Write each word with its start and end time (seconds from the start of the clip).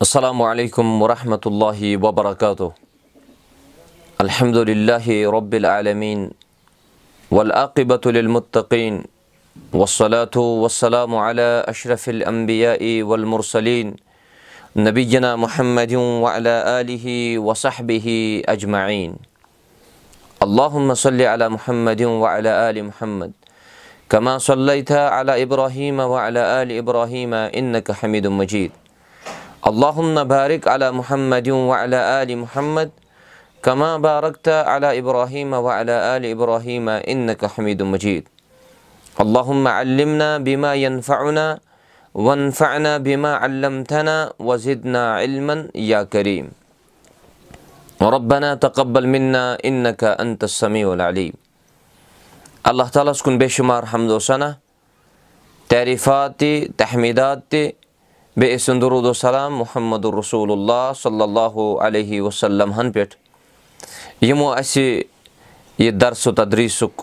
السلام 0.00 0.38
عليكم 0.42 0.86
ورحمة 1.02 1.44
الله 1.46 1.80
وبركاته 2.00 2.70
الحمد 4.20 4.58
لله 4.72 5.06
رب 5.28 5.52
العالمين 5.54 6.20
والآقبة 7.30 8.04
للمتقين 8.06 8.94
والصلاة 9.76 10.36
والسلام 10.36 11.12
على 11.16 11.48
أشرف 11.68 12.08
الأنبياء 12.08 12.80
والمرسلين 13.02 13.86
نبينا 14.76 15.36
محمد 15.36 15.92
وعلى 16.24 16.54
آله 16.80 17.06
وصحبه 17.38 18.06
أجمعين 18.48 19.10
اللهم 20.42 20.88
صل 20.94 21.20
على 21.22 21.46
محمد 21.48 22.02
وعلى 22.02 22.50
آل 22.70 22.76
محمد 22.88 23.32
كما 24.08 24.38
صليت 24.40 24.92
على 24.92 25.42
إبراهيم 25.44 26.00
وعلى 26.00 26.42
آل 26.62 26.68
إبراهيم 26.72 27.32
إنك 27.34 27.92
حميد 27.92 28.26
مجيد 28.26 28.79
اللهم 29.60 30.24
بارك 30.24 30.68
على 30.68 30.88
محمد 30.92 31.48
وعلى 31.48 32.22
آل 32.22 32.32
محمد 32.38 32.90
كما 33.62 33.98
باركت 34.00 34.48
على 34.48 34.98
إبراهيم 34.98 35.52
وعلى 35.52 36.16
آل 36.16 36.24
إبراهيم 36.24 36.88
إنك 36.88 37.44
حميد 37.46 37.82
مجيد 37.82 38.24
اللهم 39.20 39.68
علمنا 39.68 40.38
بما 40.38 40.74
ينفعنا 40.74 41.58
وانفعنا 42.14 42.98
بما 42.98 43.32
علمتنا 43.36 44.32
وزدنا 44.38 45.14
علما 45.14 45.68
يا 45.74 46.02
كريم 46.08 46.48
ربنا 48.00 48.54
تقبل 48.54 49.04
منا 49.06 49.58
إنك 49.64 50.04
أنت 50.04 50.44
السميع 50.44 50.92
العليم 50.92 51.32
اللہ 52.64 52.84
تعالیٰ 52.92 53.12
ہس 53.12 53.22
کُن 53.22 53.38
بے 53.38 53.48
شُمار 53.48 53.84
حمد 53.92 54.10
بیٚیہِ 58.36 58.56
ٲسِن 58.56 58.80
دروٗد 58.80 59.06
السلام 59.06 59.56
محمد 59.58 60.04
رسوٗل 60.18 60.50
اللہ 60.52 60.92
صلی 60.98 61.22
اللہ 61.22 61.56
علیہ 61.84 62.20
وسلم 62.22 62.72
ہن 62.72 62.90
پٮ۪ٹھ 62.92 63.16
یِمو 64.24 64.50
اَسہِ 64.52 65.02
یہِ 65.78 65.90
درسہٕ 66.00 66.34
تدریٖسُک 66.36 67.02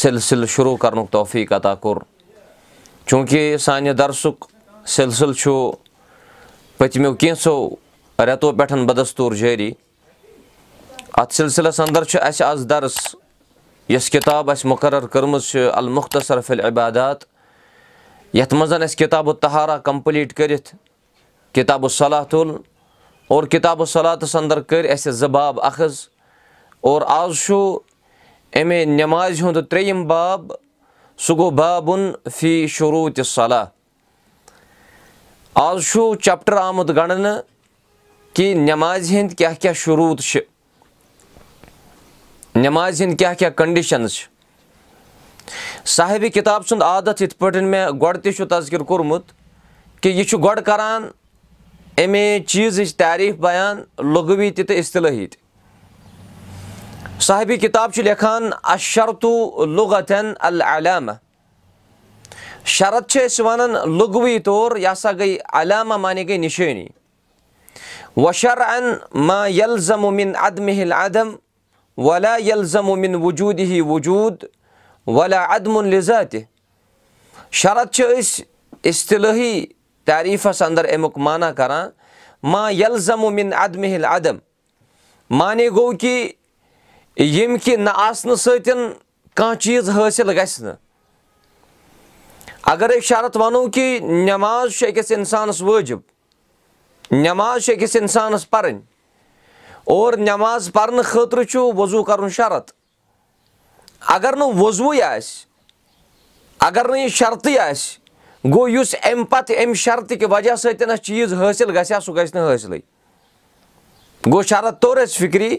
سِلسِلہٕ 0.00 0.48
شروٗع 0.54 0.76
کَرنُک 0.80 1.10
توفیٖق 1.12 1.52
عطا 1.52 1.74
کوٚر 1.74 2.02
چوٗنٛکہِ 3.06 3.58
سانہِ 3.60 3.96
درسُک 3.98 4.44
سِلسِلہٕ 4.96 5.34
چھُ 5.38 5.72
پٔتمیو 6.78 7.14
کینٛژھو 7.14 7.68
رٮ۪تو 8.18 8.52
پٮ۪ٹھ 8.52 8.72
بدستوٗر 8.88 9.34
جٲری 9.36 9.70
اَتھ 11.20 11.34
سِلسِلَس 11.34 11.80
اَندَر 11.80 12.04
چھُ 12.04 12.20
اَسہِ 12.22 12.46
آز 12.46 12.66
دَرس 12.70 12.98
یۄس 13.88 14.10
کِتاب 14.10 14.50
اَسہِ 14.50 14.68
مُقرر 14.70 15.06
کٔرمٕژ 15.06 15.50
چھِ 15.50 15.68
المُختصر 15.74 16.40
فِل 16.46 16.60
عبادات 16.64 17.24
یَتھ 18.34 18.54
منٛز 18.54 18.72
اَسہِ 18.72 18.98
کِتابو 18.98 19.32
تہارا 19.32 19.76
کَمپٕلیٖٹ 19.88 20.32
کٔرِتھ 20.36 20.74
کِتابو 21.54 21.88
صلح 21.88 22.22
تُل 22.30 22.56
اور 23.30 23.44
کِتابو 23.52 23.84
صلاتَس 23.84 24.34
اَندَر 24.36 24.60
کٔرۍ 24.60 24.90
اَسہِ 24.92 25.12
زٕ 25.12 25.28
باب 25.36 25.60
اور 26.80 27.02
آز 27.08 27.36
چھُ 27.44 27.54
اَمے 28.60 28.84
نٮ۪مازِ 28.84 29.42
ہُنٛد 29.42 29.66
ترٛیٚیِم 29.70 30.06
باب 30.08 30.52
سُہ 31.18 31.36
گوٚو 31.36 31.50
بابُن 31.50 32.10
فی 32.36 32.66
شروٗع 32.76 33.08
تہِ 33.16 33.24
صلح 33.26 33.64
آز 35.54 35.84
چھُ 35.90 36.14
چَپٹَر 36.24 36.56
آمُت 36.56 36.88
گَنٛڈنہٕ 36.96 37.42
کہِ 38.34 38.54
نٮ۪مازِ 38.54 39.16
ہِنٛدۍ 39.16 39.34
کیٛاہ 39.38 39.54
کیٛاہ 39.60 39.74
شروٗط 39.84 40.20
چھِ 40.22 40.40
نٮ۪مازِ 42.56 43.04
ہِنٛدۍ 43.04 43.16
کیٛاہ 43.18 43.34
کیٛاہ 43.34 43.50
کَنڈِشَنٕز 43.50 44.14
چھِ 44.14 44.37
صاحبِ 45.84 46.30
کِتاب 46.32 46.66
سُنٛد 46.66 46.82
عادت 46.82 47.22
یِتھ 47.22 47.34
پٲٹھۍ 47.38 47.62
مےٚ 47.62 47.88
گۄڈٕ 48.02 48.22
تہِ 48.22 48.34
چھُ 48.34 48.46
تذکِر 48.48 48.80
کوٚرمُت 48.80 49.22
کہِ 50.02 50.12
یہِ 50.12 50.26
چھُ 50.26 50.44
گۄڈٕ 50.44 50.62
کَران 50.62 51.08
اَمے 51.98 52.40
چیٖزٕچ 52.46 52.94
تعریٖف 52.96 53.34
بیان 53.34 53.82
لغوی 53.98 54.50
تہِ 54.50 54.66
تہٕ 54.66 54.78
اِصطلٲحی 54.78 55.26
صاحبِ 57.20 57.60
کِتاب 57.60 57.92
چھُ 57.92 58.02
لیکھان 58.02 58.50
اَشرتوٗ 58.62 59.66
لُغتٮ۪ن 59.66 60.32
العلیمہ 60.40 61.12
شرط 62.64 63.10
چھِ 63.10 63.24
أسۍ 63.26 63.44
وَنان 63.44 63.70
لغوی 63.98 64.38
طور 64.38 64.76
یہِ 64.76 64.92
ہسا 64.92 65.12
گٔے 65.12 65.36
علیمہ 65.52 65.96
معنے 65.96 66.22
گٔے 66.22 66.36
نِشٲنی۔ 66.36 66.86
ان 68.16 68.84
ما 69.14 69.46
یلزمُن 69.46 70.36
ادمِ 70.36 70.92
عدم 70.92 71.28
ولا 71.96 72.36
یلزمُن 72.36 73.14
وجوٗد 73.14 73.58
ہی 73.58 73.80
وجوٗد 73.80 74.44
ولا 75.16 75.44
عدمُن 75.54 75.86
لِذا 75.90 76.22
تہِ 76.30 76.42
شرط 77.60 77.92
چھِ 77.94 78.04
أسۍ 78.18 78.42
اِصطلٲحی 78.90 79.66
تعریٖفَس 80.06 80.62
اَندَر 80.62 80.84
اَمیُک 80.94 81.18
معنا 81.26 81.50
کَران 81.58 81.90
ما 82.52 82.70
یلزمُن 82.70 83.52
ادمِ 83.64 84.04
عدم 84.04 84.36
معنے 85.30 85.68
گوٚو 85.68 85.96
کہِ 86.00 86.32
ییٚمہِ 87.16 87.60
کہِ 87.64 87.76
نہ 87.76 87.90
آسنہٕ 88.08 88.36
سۭتۍ 88.36 88.92
کانٛہہ 89.34 89.58
چیٖز 89.62 89.90
حٲصِل 89.96 90.30
گژھِ 90.38 90.62
نہٕ 90.64 90.76
اگر 92.72 92.90
أسۍ 92.90 93.06
شرط 93.08 93.36
وَنو 93.36 93.66
کہِ 93.74 94.00
نٮ۪ماز 94.02 94.72
چھُ 94.78 94.86
أکِس 94.88 95.10
اِنسانَس 95.16 95.62
وٲجِب 95.62 95.98
نٮ۪ماز 97.10 97.64
چھِ 97.64 97.74
أکِس 97.74 97.96
اِنسانَس 97.96 98.48
پَرٕنۍ 98.50 98.80
اور 99.84 100.12
نٮ۪ماز 100.12 100.70
پَرنہٕ 100.72 101.04
خٲطرٕ 101.10 101.44
چھُ 101.50 101.72
وضوٗ 101.76 102.04
کَرُن 102.04 102.28
شرط 102.36 102.77
اگر 104.14 104.36
نہٕ 104.36 104.60
وضوٗے 104.60 105.02
آسہِ 105.02 105.46
اگر 106.58 106.88
نہٕ 106.88 106.98
یہِ 106.98 107.10
شرطٕے 107.10 107.58
آسہِ 107.58 107.98
گوٚو 108.52 108.68
یُس 108.68 108.94
اَمہِ 109.02 109.28
پَتہٕ 109.30 109.62
اَمہِ 109.62 109.76
شرطٕکہِ 109.76 110.32
وجہ 110.32 110.56
سۭتۍ 110.56 110.90
اَسہِ 110.90 111.04
چیٖز 111.04 111.34
حٲصِل 111.34 111.70
گژھِ 111.76 111.92
ہا 111.92 112.00
سُہ 112.00 112.14
گژھِ 112.16 112.34
نہٕ 112.34 112.54
حٲصِلٕے 112.54 112.80
گوٚو 114.32 114.42
شرط 114.42 114.80
توٚر 114.80 114.96
اَسہِ 114.96 115.18
فِکری 115.18 115.56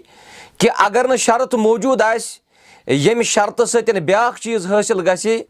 کہِ 0.57 0.69
اگر 0.77 1.07
نہٕ 1.07 1.17
شرط 1.17 1.55
موٗجوٗد 1.55 2.01
آسہِ 2.01 2.39
ییٚمہِ 2.87 3.25
شرطہٕ 3.25 3.65
سۭتۍ 3.65 3.99
بیٛاکھ 3.99 4.39
چیٖز 4.41 4.71
حٲصِل 4.71 5.07
گژھِ 5.07 5.41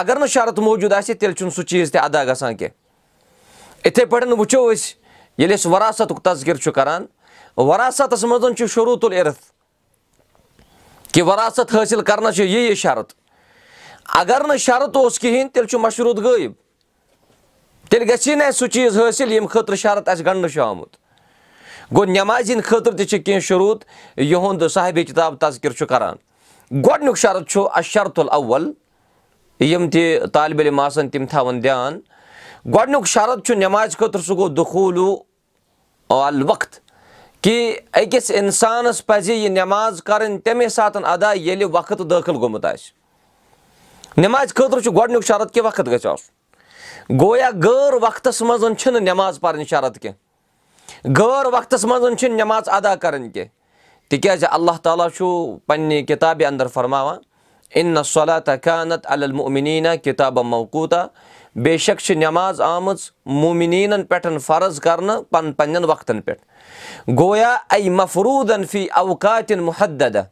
اگر 0.00 0.18
نہٕ 0.18 0.28
شرط 0.28 0.58
موٗجوٗد 0.58 0.92
آسہِ 0.92 1.18
تیٚلہِ 1.18 1.36
چھُنہٕ 1.36 1.54
سُہ 1.54 1.62
چیٖز 1.62 1.92
تہِ 1.92 2.00
اَدا 2.02 2.24
گژھان 2.24 2.56
کینٛہہ۔ 2.56 3.86
یِتھَے 3.86 4.04
پٲٹھۍ 4.04 4.38
وٕچھو 4.38 4.70
أسۍ 4.72 4.94
ییٚلہِ 5.38 5.58
أسۍ 5.58 5.70
وَراثتُک 5.72 6.22
تذکِر 6.24 6.56
چھُ 6.56 6.72
کَران 6.72 7.06
وَراثتَس 7.56 8.24
منٛز 8.24 8.56
چھُ 8.58 8.66
شروٗع 8.66 8.96
العرف 9.02 9.36
کہِ 11.12 11.22
وَراثت 11.22 11.74
حٲصِل 11.74 12.02
کَرنَس 12.02 12.34
چھُ 12.36 12.44
یہِ 12.44 12.74
شرط 12.76 13.12
اگر 14.18 14.44
نہٕ 14.48 14.56
شرط 14.56 14.96
اوس 14.96 15.18
کِہیٖنۍ 15.18 15.48
تیٚلہِ 15.52 15.68
چھُ 15.70 15.78
مشروٗط 15.80 16.18
غٲیِب 16.24 16.52
تیٚلہِ 17.90 18.08
گژھی 18.08 18.34
نہٕ 18.34 18.46
اَسہِ 18.48 18.58
سُہ 18.58 18.66
چیٖز 18.72 18.98
حٲصِل 18.98 19.32
ییٚمہِ 19.32 19.50
خٲطرٕ 19.50 19.76
شرط 19.76 20.08
اَسہِ 20.08 20.26
گنٛڈنہٕ 20.26 20.52
چھُ 20.52 20.60
آمُت 20.62 20.96
گوٚو 21.94 22.04
نٮ۪مازِ 22.04 22.50
ہِنٛدِ 22.50 22.64
خٲطرٕ 22.64 22.96
تہِ 22.96 23.06
چھِ 23.08 23.18
کینٛہہ 23.24 23.46
شروٗط 23.48 23.84
یِہُنٛد 24.16 24.68
صاحبِ 24.72 25.04
کِتاب 25.06 25.34
تذکِر 25.40 25.72
چھُ 25.78 25.86
کَران 25.86 26.16
گۄڈنیُک 26.84 27.18
شرط 27.18 27.48
چھُ 27.48 27.66
اَشرت 27.78 28.18
الاول 28.18 28.72
یِم 29.60 29.90
تہِ 29.90 30.18
طالبہِ 30.32 30.64
علم 30.64 30.80
آسَن 30.80 31.08
تِم 31.10 31.26
تھاوَن 31.30 31.62
دھیان 31.62 32.00
گۄڈنیُک 32.74 33.06
شرط 33.06 33.46
چھُ 33.46 33.54
نٮ۪مازِ 33.54 33.96
خٲطرٕ 33.96 34.22
سُہ 34.26 34.36
گوٚو 34.36 34.48
دُخوٗلوٗ 34.48 35.16
الوقت 36.10 36.80
کہِ 37.42 37.74
أکِس 37.96 38.30
اِنسانَس 38.30 39.06
پَزِ 39.06 39.32
یہِ 39.32 39.48
نٮ۪ماز 39.48 40.02
کَرٕنۍ 40.02 40.38
تَمے 40.44 40.68
ساتہٕ 40.68 41.04
اَدا 41.12 41.32
ییٚلہِ 41.32 41.68
وقت 41.72 42.02
دٲخِل 42.10 42.36
گوٚمُت 42.40 42.64
آسہِ 42.64 44.18
نٮ۪مازِ 44.18 44.54
خٲطرٕ 44.54 44.80
چھُ 44.82 44.96
گۄڈنیُک 44.96 45.24
شرط 45.26 45.52
کہِ 45.54 45.62
وقت 45.64 45.86
گژھِ 45.86 46.06
آسُن 46.06 47.18
گویا 47.20 47.50
غٲر 47.64 47.92
وقتَس 48.02 48.42
منٛز 48.42 48.64
چھِنہٕ 48.78 49.00
نٮ۪ماز 49.00 49.40
پَرٕنۍ 49.40 49.64
شرط 49.70 49.98
کینٛہہ 49.98 51.12
غٲر 51.18 51.46
وقتَس 51.52 51.84
منٛز 51.84 52.18
چھِنہٕ 52.18 52.36
نٮ۪ماز 52.36 52.68
اَدا 52.68 52.94
کَرٕنۍ 52.94 53.30
کینٛہہ 53.34 54.08
تِکیٛازِ 54.10 54.44
اللہ 54.50 54.76
تعالیٰ 54.82 55.08
چھُ 55.16 55.24
پنٛنہِ 55.66 56.06
کِتابہِ 56.06 56.46
اَندَر 56.46 56.66
فرماوان 56.74 57.18
اِن 57.74 58.02
صلاتہ 58.04 58.56
کانت 58.62 59.06
المُمیٖنا 59.10 59.94
کِتابہ 59.96 60.42
موقوٗتا 60.42 61.06
بے 61.56 61.76
شک 61.78 62.00
چھِ 62.00 62.14
نٮ۪ماز 62.16 62.60
آمٕژ 62.60 63.10
مومِنیٖنَن 63.26 64.04
پٮ۪ٹھ 64.04 64.26
فرض 64.46 64.80
کَرنہٕ 64.80 65.22
پَن 65.30 65.52
پنٛنٮ۪ن 65.52 65.84
وقتَن 65.84 66.20
پٮ۪ٹھ 66.20 67.10
گویا 67.18 67.56
اے 67.72 67.88
مفروٗدَن 67.90 68.64
فی 68.70 68.86
اوقاتِن 68.96 69.62
محدہ 69.62 70.22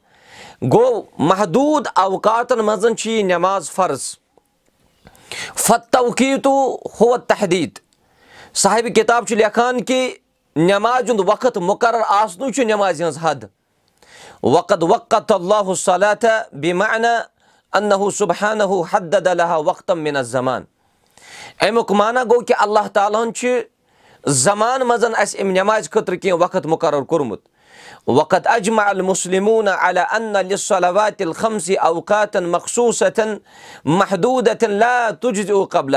گوٚو 0.72 1.02
محدوٗد 1.18 1.86
اوقاتَن 1.94 2.58
منٛز 2.58 2.86
چھِ 2.98 3.10
یہِ 3.10 3.24
نٮ۪ماز 3.24 3.70
فرض 3.70 4.02
فتوقیٖتوٗ 5.56 6.76
ہُہ 7.00 7.16
تحدیٖد 7.26 7.78
صاحبِ 8.62 8.94
کِتاب 8.94 9.26
چھُ 9.28 9.36
لیکھان 9.36 9.82
کہِ 9.84 10.10
نٮ۪مازِ 10.56 11.10
ہُنٛد 11.10 11.28
وقت 11.28 11.58
مُقرر 11.58 12.02
آسنُے 12.08 12.52
چھُ 12.52 12.64
نٮ۪مازِ 12.64 13.02
ہٕنٛز 13.02 13.18
حد 13.22 13.44
وقت 14.42 14.82
وقت 14.88 15.32
اللہُ 15.32 15.74
صلاتہ 15.74 16.42
بیٖمانہ 16.52 17.16
انہُ 17.72 18.10
صُبحانہ 18.18 18.82
حدد 18.92 19.26
اللہ 19.26 19.56
وقتم 19.66 19.98
مِنت 20.02 20.26
زمان 20.26 20.64
اَمیُک 21.60 21.92
معنا 21.92 22.22
گوٚو 22.30 22.40
کہِ 22.46 22.54
اللہ 22.60 22.86
تعالیٰ 22.92 23.22
ہَن 23.22 23.32
چھِ 23.34 23.60
زمانہٕ 24.24 24.86
منٛز 24.86 25.04
اَسہِ 25.04 25.40
اَمہِ 25.40 25.52
نٮ۪مازِ 25.52 25.90
خٲطرٕ 25.90 26.16
کینٛہہ 26.22 26.42
وقت 26.42 26.66
مُقرر 26.66 27.02
کوٚرمُت 27.02 27.40
وقت 28.06 28.46
اجما 28.46 28.82
المسلموٗن 28.88 29.68
علی 29.68 30.00
انّ 30.00 30.56
صلوات 30.58 31.22
الخمسی 31.22 31.76
اوقاتن 31.76 32.48
مخصوٗص 32.48 33.02
محدوٗد 33.84 34.62
لا 34.68 35.10
تُج 35.20 35.50
قبلہ 35.70 35.96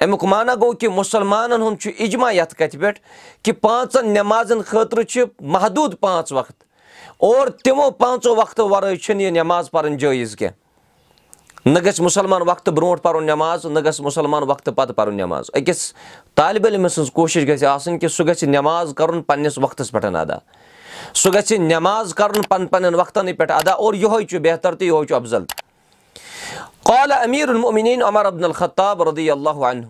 اَمیُک 0.00 0.24
معنا 0.24 0.54
گوٚو 0.60 0.72
کہِ 0.72 0.88
مُسلمانن 0.96 1.62
ہُنٛد 1.62 1.80
چھُ 1.80 1.92
اِجما 1.98 2.30
یَتھ 2.32 2.54
کَتھِ 2.54 2.78
پٮ۪ٹھ 2.80 3.00
کہِ 3.44 3.52
پانٛژن 3.60 4.08
نٮ۪مازن 4.14 4.62
خٲطرٕ 4.62 5.02
چھِ 5.02 5.24
محدوٗد 5.40 5.94
پانٛژھ 6.00 6.32
وقت 6.32 6.64
اور 7.18 7.48
تِمو 7.64 7.90
پانٛژو 7.90 8.36
وقتو 8.36 8.68
ورٲے 8.68 8.96
چھِنہٕ 8.96 9.22
یہِ 9.22 9.30
نٮ۪ماز 9.30 9.70
پرٕنۍ 9.70 9.96
جٲیِز 9.98 10.36
کینٛہہ 10.36 10.65
نہ 11.66 11.78
گژھِ 11.84 12.00
مُسلمان 12.00 12.42
وقتہٕ 12.46 12.72
برونٛٹھ 12.74 13.00
پَرُن 13.02 13.24
نٮ۪ماز 13.26 13.64
نہ 13.66 13.80
گژھِ 13.84 14.00
مُسلمان 14.02 14.42
وقتہٕ 14.48 14.74
پَتہٕ 14.74 14.94
پَرُن 14.96 15.16
نٮ۪ماز 15.16 15.50
أکِس 15.54 15.92
طالبہِ 16.34 16.70
علمہٕ 16.70 16.88
سٕنٛز 16.88 17.10
کوٗشِش 17.12 17.46
گژھِ 17.48 17.64
آسٕنۍ 17.66 17.98
کہِ 18.00 18.08
سُہ 18.10 18.24
گژھِ 18.26 18.48
نٮ۪ماز 18.48 18.92
کَرُن 18.96 19.22
پنٕنِس 19.22 19.58
وقتَس 19.58 19.90
پٮ۪ٹھ 19.92 20.16
ادا 20.16 20.36
سُہ 21.14 21.32
گژھِ 21.34 21.58
نٮ۪ماز 21.58 22.14
کَرُن 22.14 22.42
پَنٕنۍ 22.42 22.68
پنٕنٮ۪ن 22.70 22.94
وقتَنٕے 22.94 23.32
پٮ۪ٹھ 23.32 23.52
ادا 23.52 23.72
اور 23.72 23.94
یِہوے 23.94 24.24
چھُ 24.26 24.38
بہتر 24.42 24.74
تہٕ 24.74 24.86
یِہوے 24.86 25.06
چھُ 25.06 25.14
اَفضل 25.14 25.44
قالہ 26.84 27.14
امیٖر 27.24 27.48
المعمیٖن 27.48 28.02
عمر 28.02 28.26
عبد 28.26 28.44
الخطاب 28.44 29.02
رضی 29.08 29.30
اللہ 29.30 29.64
عنہ 29.70 29.86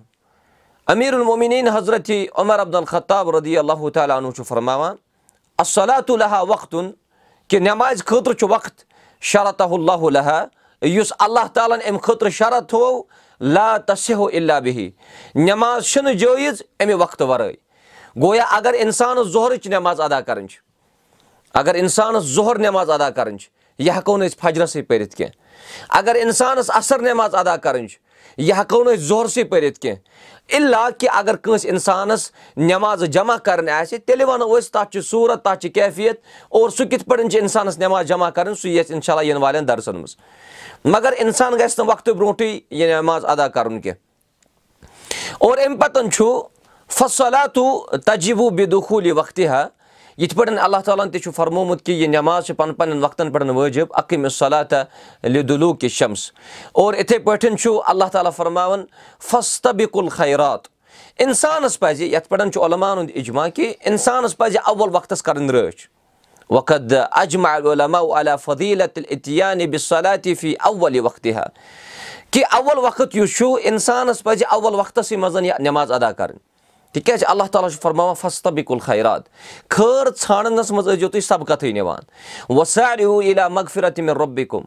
امیٖر 0.87 1.15
المعمیٖن 1.15 1.69
حضرت 1.69 2.11
عمر 2.39 2.61
عبد 2.61 2.75
الخطاب 2.75 3.37
رضی 3.37 3.59
اللہ 3.59 3.89
تعالیٰ 3.95 4.17
عنہ 4.17 4.31
چھُ 4.37 4.45
فرماوان 4.49 4.97
اصلاتُ 5.59 6.13
اللہ 6.13 6.43
وقتُن 6.49 6.91
کہِ 7.51 7.61
نٮ۪مازِ 7.61 8.05
خٲطرٕ 8.05 8.35
چھُ 8.35 8.51
وقت 8.51 8.85
شرط 9.23 9.63
اللہ 9.63 10.07
یُس 10.83 11.13
اللہ 11.19 11.47
تعالیٰ 11.55 11.77
ہن 11.77 11.83
اَمہِ 11.89 12.01
خٲطرٕ 12.03 12.31
شرط 12.31 12.69
تھوو 12.71 13.03
لا 13.41 13.77
تصح 13.87 14.21
اللہ 14.33 14.61
بِہی 14.65 14.91
نٮ۪ماز 15.35 15.87
چھِنہٕ 15.87 16.15
جٲیِز 16.15 16.63
اَمہِ 16.81 16.95
وقتہٕ 17.01 17.29
وَرٲے 17.29 17.53
گویا 18.23 18.45
اگر 18.57 18.75
اِنسانَس 18.79 19.27
ظہرٕچ 19.33 19.67
نٮ۪ماز 19.67 20.01
ادا 20.01 20.21
کَرٕنۍ 20.21 20.47
چھِ 20.49 20.59
اگر 21.55 21.75
اِنسانَس 21.75 22.25
ظہر 22.35 22.59
نٮ۪ماز 22.59 22.91
ادا 22.91 23.11
کَرٕنۍ 23.11 23.39
چھِ 23.39 23.49
یہِ 23.79 23.91
ہٮ۪کو 23.97 24.17
نہٕ 24.17 24.27
أسۍ 24.29 24.39
فجرسٕے 24.43 24.83
پٔرِتھ 24.83 25.17
کینٛہہ 25.17 25.99
اگر 25.99 26.15
اِنسانَس 26.15 26.71
اثر 26.75 26.99
نٮ۪ماز 26.99 27.35
ادا 27.35 27.57
کَرٕنۍ 27.57 27.87
چھِ 27.89 27.99
یہِ 28.39 28.53
ہٮ۪کو 28.53 28.83
نہٕ 28.85 28.95
أسۍ 28.95 29.07
ظہرسٕے 29.09 29.45
پٔرِتھ 29.45 29.79
کینٛہہ 29.81 30.01
اِلا 30.49 30.89
کہِ 30.99 31.09
اگر 31.13 31.37
کٲنٛسہِ 31.37 31.71
اِنسانَس 31.71 32.31
نٮ۪مازٕ 32.57 33.07
جمع 33.07 33.37
کَرٕنۍ 33.37 33.71
آسہِ 33.73 33.99
تیٚلہِ 34.07 34.29
وَنو 34.29 34.57
أسۍ 34.57 34.71
تَتھ 34.73 34.93
چھِ 34.93 35.01
صوٗرت 35.05 35.45
تَتھ 35.45 35.61
چھِ 35.61 35.73
کیفیت 35.75 36.21
اور 36.49 36.71
سُہ 36.71 36.85
کِتھ 36.91 37.05
پٲٹھۍ 37.09 37.29
چھِ 37.31 37.41
اِنسانَس 37.41 37.79
نٮ۪ماز 37.79 38.07
جمع 38.07 38.31
کَرٕنۍ 38.31 38.55
سُہ 38.61 38.79
اَسہِ 38.81 38.95
اِنشاء 38.95 39.15
اللہ 39.15 39.27
یِنہٕ 39.27 39.43
والٮ۪ن 39.43 39.69
دَرسَن 39.69 39.97
منٛز 39.97 40.17
مگر 40.85 41.13
اِنسان 41.19 41.53
گژھِ 41.53 41.79
نہٕ 41.79 41.89
وقتہٕ 41.89 42.15
برونٛٹھٕے 42.15 42.59
یہِ 42.71 42.91
نٮ۪ماز 42.91 43.25
ادا 43.25 43.49
کَرُن 43.49 43.81
کینٛہہ 43.81 44.05
اور 45.41 45.59
اَمہِ 45.59 45.81
پَتَن 45.81 46.11
چھُ 46.11 46.25
فصلاتوٗ 46.91 47.99
تجیٖبوٗ 48.07 48.51
بِدُخوٗل 48.57 49.07
یہِ 49.07 49.13
وقتہِ 49.17 49.47
ہا 49.49 49.67
یِتھ 50.19 50.35
پٲٹھۍ 50.35 50.59
اللہ 50.59 50.77
تعالیٰ 50.85 51.05
ہَن 51.05 51.11
تہِ 51.11 51.21
چھُ 51.23 51.33
فرمومُت 51.37 51.85
کہِ 51.87 51.95
یہِ 51.95 52.09
نٮ۪ماز 52.09 52.45
چھِ 52.47 52.57
پَنُن 52.57 52.75
پَنٕنٮ۪ن 52.75 53.03
وقتَن 53.05 53.33
پٮ۪ٹھ 53.33 53.51
وٲجِب 53.57 53.87
عقیٖم 53.95 54.29
صلاتہ 54.29 54.85
لِدُلوٗ 55.25 55.89
شَمس 55.89 56.31
اور 56.73 56.95
یِتھَے 56.95 57.19
پٲٹھۍ 57.19 57.57
چھُ 57.57 57.81
اللہ 57.87 58.05
تعالیٰ 58.13 58.33
فرماوان 58.37 58.85
فستبِکُل 59.31 60.09
خیرات 60.09 60.69
اِنسانَس 61.19 61.79
پَزِ 61.81 62.03
یَتھ 62.03 62.29
پٮ۪ٹھ 62.29 62.53
چھُ 62.53 62.65
عُلمان 62.65 62.99
ہُنٛد 62.99 63.11
اِجما 63.15 63.49
کہِ 63.49 63.73
اِنسانَس 63.85 64.37
پَزِ 64.37 64.57
اول 64.65 64.95
وقتَس 64.95 65.23
کَرٕنۍ 65.23 65.51
رٲچھ 65.51 65.87
وقت 66.51 66.93
اجما 67.11 67.57
علیٰ 68.19 68.37
فدیٖلت 68.45 68.99
اتیانہِ 69.11 69.67
بِصلاطی 69.71 70.35
فی 70.35 70.55
اول 70.65 70.99
وقتہِ 70.99 71.35
ہا 71.35 71.47
کہِ 72.31 72.43
اول 72.53 72.79
وقت 72.79 73.17
یُس 73.17 73.37
چھُ 73.37 73.57
اِنسانَس 73.65 74.23
پَزِ 74.23 74.45
اول 74.51 74.75
وقتَسٕے 74.75 75.17
منٛز 75.17 75.37
یہِ 75.37 75.61
نٮ۪ماز 75.61 75.93
ادا 75.93 76.13
کَرٕنۍ 76.13 76.56
تِکیازِ 76.97 77.25
اللہ 77.29 77.45
تعالیٰ 77.53 77.71
چھُ 77.71 77.81
فرماوان 77.81 78.15
فستبِکُل 78.21 78.79
خیرات 78.85 79.23
خٲر 79.71 80.09
ژھانٛڈنَس 80.19 80.71
منٛز 80.71 80.87
ٲسۍ 80.87 80.97
زیو 80.99 81.09
تُہۍ 81.09 81.21
سبقتٕے 81.21 81.73
نِوان 81.73 82.03
وۄنۍ 82.49 82.65
ساروِیو 82.65 83.23
ییٚلہِ 83.23 83.51
مغفِرت 83.53 83.99
مےٚ 84.01 84.15
رۄبہِ 84.15 84.47
کُم 84.49 84.63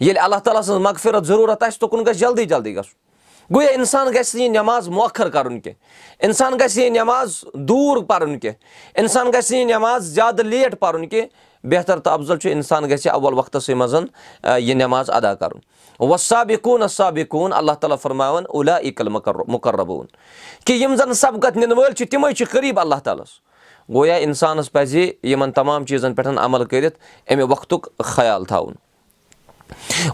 ییٚلہِ 0.00 0.22
اللہ 0.24 0.38
تعالیٰ 0.44 0.62
سٕنٛز 0.62 0.80
مغفِرت 0.86 1.26
ضروٗرت 1.26 1.62
آسہِ 1.62 1.80
تُکُن 1.80 2.04
گژھِ 2.06 2.18
جلدی 2.20 2.44
جلدی 2.52 2.74
گژھُن 2.76 3.54
گوٚو 3.54 3.68
اِنسان 3.74 4.06
گژھِ 4.14 4.40
یہِ 4.40 4.48
نٮ۪ماز 4.48 4.88
موکھر 4.88 5.28
کَرُن 5.30 5.60
کینٛہہ 5.60 6.24
اِنسان 6.26 6.52
گژھِ 6.60 6.78
یہِ 6.82 6.90
نٮ۪ماز 6.90 7.44
دوٗر 7.68 8.02
پَرُن 8.08 8.38
کینٛہہ 8.38 9.00
اِنسان 9.00 9.30
گژھِ 9.34 9.54
یہِ 9.54 9.64
نٮ۪ماز 9.64 10.04
زیادٕ 10.14 10.44
لیٹ 10.44 10.80
پَرُن 10.80 11.08
کینٛہہ 11.08 11.53
بہتر 11.64 11.98
تہٕ 11.98 12.12
اَفضل 12.12 12.38
چھُ 12.38 12.50
اِنسان 12.50 12.84
گژھِ 12.84 13.08
اول 13.08 13.34
وقتَسٕے 13.34 13.74
منٛز 13.74 13.94
یہِ 14.44 14.74
نٮ۪ماز 14.74 15.10
ادا 15.10 15.34
کَرُن۔ 15.34 15.58
وۄنۍ 16.00 16.16
سابِقوٗن 16.16 16.88
سابِقوٗن 16.88 17.52
اللہ 17.52 17.72
تعالیٰ 17.72 17.96
فرماوان 18.02 18.44
اولا 18.48 18.76
اِکل 18.76 19.08
مُقربوٗن۔ 19.48 20.06
کہِ 20.64 20.82
یِم 20.82 20.96
زَن 20.96 21.14
سبقت 21.14 21.56
نِنہٕ 21.56 21.78
وٲلۍ 21.78 21.92
چھِ 21.92 22.08
تِمے 22.08 22.34
چھِ 22.34 22.46
قریٖب 22.50 22.80
اللہ 22.80 22.94
تعالیٰ 22.94 23.24
ہَس۔ 23.24 23.44
گویا 23.94 24.14
اِنسانَس 24.14 24.72
پَزِ 24.72 25.10
یِمن 25.22 25.52
تمام 25.52 25.86
چیٖزَن 25.86 26.14
پٮ۪ٹھ 26.14 26.38
عمل 26.38 26.64
کٔرِتھ 26.64 26.98
اَمہِ 27.26 27.44
وقتُک 27.48 28.02
خیال 28.04 28.44
تھاوُن۔ 28.44 28.74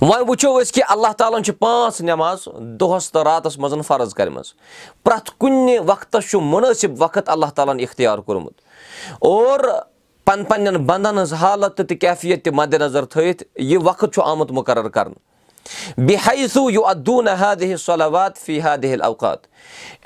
وۄنۍ 0.02 0.25
وٕچھو 0.29 0.62
أسۍ 0.62 0.73
کہِ 0.73 0.82
اللہ 0.88 1.12
تعالیٰ 1.19 1.38
ہن 1.38 1.44
چھِ 1.44 1.52
پانٛژھ 1.58 2.02
نٮ۪ماز 2.02 2.38
دۄہَس 2.81 3.12
تہٕ 3.12 3.23
راتَس 3.23 3.58
منٛز 3.58 3.87
فرض 3.87 4.14
کَرِمَژٕ۔ 4.14 4.52
پرٛٮ۪تھ 5.05 5.31
کُنہِ 5.38 5.79
وقتَس 5.87 6.31
چھُ 6.31 6.41
مُنٲسِب 6.41 7.02
وقت 7.02 7.29
اللہ 7.29 7.47
تعالیٰ 7.47 7.75
ہن 7.75 7.81
اِختِیار 7.81 8.19
کوٚرمُت۔ 8.19 8.52
اور 9.19 9.61
پَنٕنٮ۪ن 10.25 10.44
پَنٕنٮ۪ن 10.44 10.84
بنٛدَن 10.87 11.06
ہٕنٛز 11.06 11.32
حالت 11.32 11.76
تہٕ 11.76 11.96
کیفیت 12.00 12.44
تہِ 12.44 12.52
مَدِ 12.52 12.75
نظر 12.75 13.05
تھٲیِتھ 13.05 13.44
یہِ 13.56 13.78
وقت 13.82 14.05
چھُ 14.14 14.22
آمُت 14.25 14.50
مُقرر 14.50 14.88
کَرنہٕ 14.88 15.31
بیٚیہِ 15.96 16.19
ہایسوٗ 16.26 16.70
یوٗ 16.72 16.87
اَدوٗ 16.87 17.22
نہ 17.22 17.31
ہادِ 17.31 17.76
صلوات 17.78 18.37
فی 18.37 18.61
ہادِل 18.61 19.02
اوقات 19.02 19.38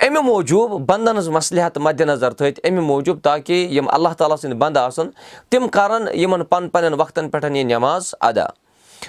اَمہِ 0.00 0.24
موٗجوٗب 0.24 0.70
بنٛدَن 0.70 1.08
ہٕنٛز 1.08 1.28
مصلحت 1.28 1.78
مَدِ 1.78 2.02
نظر 2.02 2.32
تھٲیِتھ 2.32 2.60
اَمہِ 2.64 2.78
موٗجوٗب 2.78 3.20
تاکہِ 3.20 3.72
یِم 3.76 3.88
اللہ 3.88 4.08
تعالیٰ 4.18 4.36
سٕنٛدۍ 4.36 4.58
بنٛد 4.58 4.76
آسَن 4.76 5.08
تِم 5.48 5.68
کَرَن 5.68 6.18
یِمَن 6.18 6.44
پَنٕنٮ۪ن 6.44 6.68
پنٕنٮ۪ن 6.68 7.00
وقتَن 7.00 7.30
پٮ۪ٹھ 7.30 7.56
یہِ 7.56 7.64
نٮ۪ماز 7.64 8.14
ادا۔ 8.20 8.44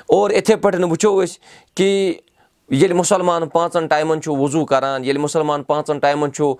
اور 0.07 0.31
یِتھَے 0.31 0.55
پٲٹھۍ 0.55 0.83
وٕچھو 0.89 1.23
أسۍ 1.23 1.37
کہِ 1.75 2.13
ییٚلہِ 2.71 2.95
مُسلمان 2.95 3.47
پانٛژَن 3.47 3.87
ٹایمَن 3.87 4.21
چھُ 4.21 4.37
وضوٗ 4.37 4.65
کَران 4.65 5.03
ییٚلہِ 5.03 5.21
مُسلمان 5.21 5.63
پانٛژَن 5.63 5.99
ٹایمَن 5.99 6.33
چھُ 6.33 6.53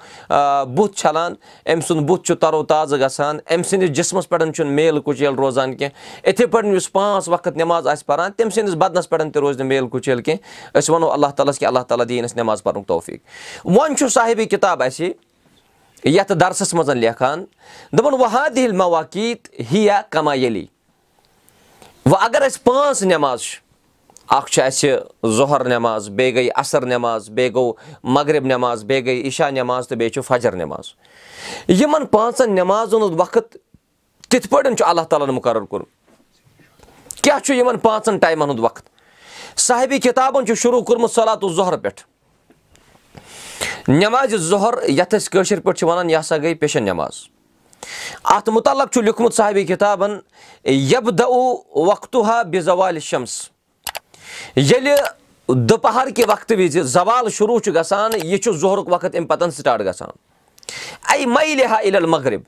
بُتھ 0.76 0.98
چھَلان 0.98 1.34
أمۍ 1.66 1.82
سُنٛد 1.88 2.06
بُتھ 2.06 2.24
چھُ 2.24 2.36
تَرو 2.36 2.64
تازٕ 2.64 2.98
گژھان 2.98 3.40
أمۍ 3.52 3.64
سٕنٛدِس 3.64 3.90
جِسمَس 3.90 4.30
پٮ۪ٹھ 4.30 4.52
چھُنہٕ 4.52 4.74
میل 4.74 5.00
کُچیل 5.00 5.34
روزان 5.36 5.76
کینٛہہ۔ 5.78 6.28
یِتھَے 6.28 6.48
پٲٹھۍ 6.48 6.74
یُس 6.74 6.92
پانٛژھ 6.92 7.30
وقت 7.30 7.48
نٮ۪ماز 7.48 7.88
آسہِ 7.88 8.06
پَران 8.06 8.32
تٔمۍ 8.32 8.50
سٕنٛدِس 8.50 8.76
بدنَس 8.76 9.10
پٮ۪ٹھ 9.10 9.24
تہِ 9.34 9.42
روزِ 9.42 9.58
نہٕ 9.58 9.68
میل 9.68 9.88
کُچیل 9.88 10.22
کینٛہہ۔ 10.22 10.78
أسۍ 10.78 10.96
وَنو 10.96 11.12
اللہ 11.12 11.28
تعالیٰ 11.28 11.54
ہَس 11.54 11.60
کہِ 11.60 11.68
اللہ 11.68 11.80
تعالیٰ 11.80 12.08
دِیِن 12.08 12.24
اَسہِ 12.24 12.38
نٮ۪ماز 12.38 12.64
پَرنُک 12.64 12.88
توفیٖق۔ 12.88 13.20
وۄنۍ 13.66 13.96
چھُ 13.96 14.10
صاحبِ 14.10 14.50
کِتاب 14.50 14.84
اَسہِ 14.84 15.10
یَتھ 16.04 16.32
دَرسَس 16.40 16.74
منٛز 16.74 16.90
لیکھان 16.90 17.46
دوٚپُن 17.92 18.20
وَہاد 18.22 18.56
دِل 18.56 18.72
مواقیٖت 18.72 19.48
ہِیا 19.72 20.02
وۄنۍ 22.06 22.20
اگر 22.22 22.42
اَسہِ 22.42 22.64
پانٛژھ 22.64 23.04
نٮ۪ماز 23.04 23.42
چھِ 23.42 23.65
اَکھ 24.30 24.52
چھُ 24.52 24.64
اَسہِ 24.64 24.96
ظہر 25.28 25.64
نٮ۪ماز 25.66 26.10
بیٚیہِ 26.10 26.36
گٔے 26.36 26.50
اَثر 26.56 26.86
نٮ۪ماز 26.86 27.30
بیٚیہِ 27.30 27.54
گوٚو 27.54 27.74
مغرب 28.04 28.46
نٮ۪ماز 28.46 28.84
بیٚیہِ 28.84 29.06
گٔے 29.06 29.28
عشا 29.28 29.50
نٮ۪ماز 29.50 29.88
تہٕ 29.88 29.98
بیٚیہِ 29.98 30.14
چھُ 30.14 30.22
فجر 30.28 30.56
نٮ۪ماز۔ 30.56 30.86
یِمن 31.70 32.06
پانٛژن 32.06 32.56
نٮ۪مازن 32.56 33.02
ہُنٛد 33.02 33.20
وقت 33.20 33.58
کِتھ 34.30 34.48
پٲٹھۍ 34.48 34.76
چھُ 34.76 34.86
اللہ 34.88 35.02
تعالیٰ 35.02 35.28
ہن 35.28 35.34
مُقرر 35.34 35.62
کوٚرمُت۔ 35.62 37.22
کیاہ 37.22 37.40
چھُ 37.40 37.56
یِمن 37.56 37.78
پانٛژن 37.78 38.18
ٹایمن 38.18 38.50
ہُنٛد 38.50 38.60
وقت؟ 38.60 38.90
صاحبِ 39.58 40.02
کِتابن 40.02 40.46
چھُ 40.46 40.56
شروٗع 40.56 40.82
کوٚرمُت 40.82 41.12
صلاتُ 41.12 41.54
ظہر 41.54 41.78
پٮ۪ٹھ۔ 41.78 42.02
نٮ۪مازِ 43.88 44.36
ظہر 44.36 44.90
یَتھ 44.90 45.16
أسۍ 45.16 45.30
کٲشِر 45.32 45.60
پٲٹھۍ 45.60 45.80
چھِ 45.80 45.88
وَنان 45.88 46.10
یہِ 46.10 46.20
ہسا 46.20 46.38
گٔے 46.38 46.54
پیشن 46.54 46.84
نٮ۪ماز۔ 46.84 47.12
اَتھ 48.24 48.50
مُتعلق 48.50 48.94
چھُ 48.94 49.02
لیوٗکھمُت 49.02 49.34
صاحبِ 49.34 49.68
کِتابن 49.68 50.20
یب 50.66 51.18
دو 51.18 51.64
وقتُہ 51.86 52.26
ہا 52.26 52.44
بِ 52.44 52.60
زوالہِ 52.60 53.02
شمس 53.02 53.50
ییٚلہِ 54.56 55.00
دُپہر 55.48 56.10
کہِ 56.10 56.26
وقتہٕ 56.28 56.58
وِزِ 56.58 56.82
زوال 56.82 57.30
شروٗع 57.30 57.60
چھُ 57.60 57.76
گژھان 57.76 58.12
یہِ 58.24 58.40
چھُ 58.40 58.54
ظہرُک 58.54 58.88
وقت 58.92 59.16
اَمہِ 59.16 59.28
پَتہٕ 59.28 59.50
سِٹاٹ 59.50 59.80
گژھان۔ 59.80 60.10
اَے 61.10 61.26
میلہِ 61.26 61.66
ہا 61.66 61.76
اِل 61.76 61.96
المغرب۔ 61.96 62.42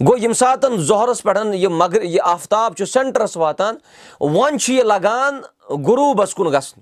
گوٚو 0.00 0.18
ییٚمہِ 0.18 0.36
ساتہٕ 0.36 0.76
ظہرَس 0.76 1.22
پٮ۪ٹھ 1.22 1.56
یہِ 2.04 2.18
آفتاب 2.24 2.76
چھُ 2.76 2.86
سٮ۪نٹرَس 2.86 3.36
واتان 3.36 3.74
وۄنۍ 4.20 4.58
چھُ 4.58 4.72
یہِ 4.72 4.84
لگان 4.84 5.40
غروٗبَس 5.70 6.34
کُن 6.34 6.46
گژھُن۔ 6.46 6.80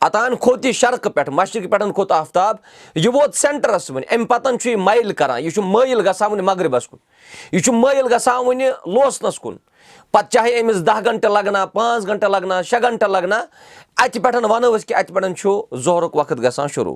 اَتان 0.00 0.36
کھوٚت 0.36 0.64
یہِ 0.64 0.74
شَرقہٕ 0.74 1.12
پٮ۪ٹھ 1.12 1.30
مَشرِق 1.30 1.70
پٮ۪ٹھ 1.70 1.94
کھوٚت 1.94 2.12
آفتاب 2.12 2.56
یہِ 2.94 3.06
ووت 3.06 3.34
سٮ۪نٹرَس 3.34 3.90
وۄنۍ۔ 3.90 4.04
اَمہِ 4.10 4.28
پَتہٕ 4.28 4.56
چھُ 4.56 4.70
یہِ 4.70 4.78
مایِل 4.78 5.12
کران 5.12 5.44
یہِ 5.44 5.52
چھُ 5.52 5.62
مٲیِل 5.62 6.08
گژھان 6.08 6.30
وُنہِ 6.30 6.42
مغربَس 6.42 6.88
کُن۔ 6.88 6.98
یہِ 7.52 7.62
چھُ 7.62 7.72
مٲیِل 7.72 8.14
گژھان 8.14 8.46
وُنہِ 8.46 8.66
لوسنَس 8.86 9.40
کُن 9.40 9.56
پَتہٕ 10.14 10.30
چاہے 10.30 10.60
أمِس 10.60 10.86
دہ 10.86 11.00
گنٹہٕ 11.06 11.30
لگنا 11.30 11.64
پانٛژھ 11.66 12.06
گنٹہٕ 12.08 12.30
لگنا 12.30 12.60
شیٚے 12.62 12.82
گنٹہٕ 12.82 13.10
لگنا 13.10 13.38
اَتہِ 14.02 14.22
پٮ۪ٹھ 14.22 14.36
وَنو 14.50 14.74
أسۍ 14.74 14.86
کہِ 14.88 14.96
اَتہِ 14.96 15.14
پٮ۪ٹھ 15.14 15.40
چھُ 15.40 15.78
ظہرُک 15.84 16.16
وقت 16.16 16.38
گژھان 16.42 16.68
شروٗع 16.74 16.94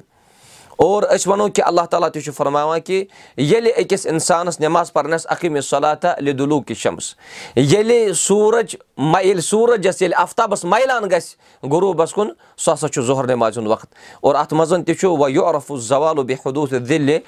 اور 0.85 1.03
أسۍ 1.03 1.29
وَنو 1.31 1.49
کہِ 1.49 1.63
اللہ 1.67 1.87
تعالیٰ 1.91 2.09
تہِ 2.13 2.23
چھُ 2.25 2.33
فرماوان 2.35 2.81
کہِ 2.81 3.05
ییٚلہِ 3.37 3.71
أکِس 3.79 4.07
اِنسانَس 4.07 4.61
نٮ۪ماز 4.61 4.93
پَرنَس 4.93 5.27
عقیٖم 5.31 5.61
صلاتہ 5.69 6.15
لِدُلوٗ 6.21 6.61
کہِ 6.67 6.77
شَمس 6.77 7.15
ییٚلہِ 7.57 8.15
سوٗرج 8.17 8.75
ییٚلہِ 8.99 9.43
سوٗرجَس 9.45 10.03
ییٚلہِ 10.03 10.21
آفتابَس 10.21 10.65
مایلان 10.65 11.05
گژھِ 11.11 11.67
غروٗبَس 11.71 12.13
کُن 12.15 12.31
سُہ 12.57 12.75
ہسا 12.75 12.89
چھُ 12.89 13.03
ظہر 13.07 13.27
نٮ۪مازِ 13.27 13.59
ہُنٛد 13.59 13.71
وقت 13.71 13.95
اور 14.21 14.35
اَتھ 14.35 14.55
منٛز 14.55 14.75
تہِ 14.87 14.97
چھُ 15.01 15.17
وَ 15.19 15.31
یہِ 15.31 15.45
عرف 15.49 15.73
زوالو 15.89 16.23
بے 16.23 16.35
حدوٗ 16.47 16.67
دِلہِ 16.89 17.19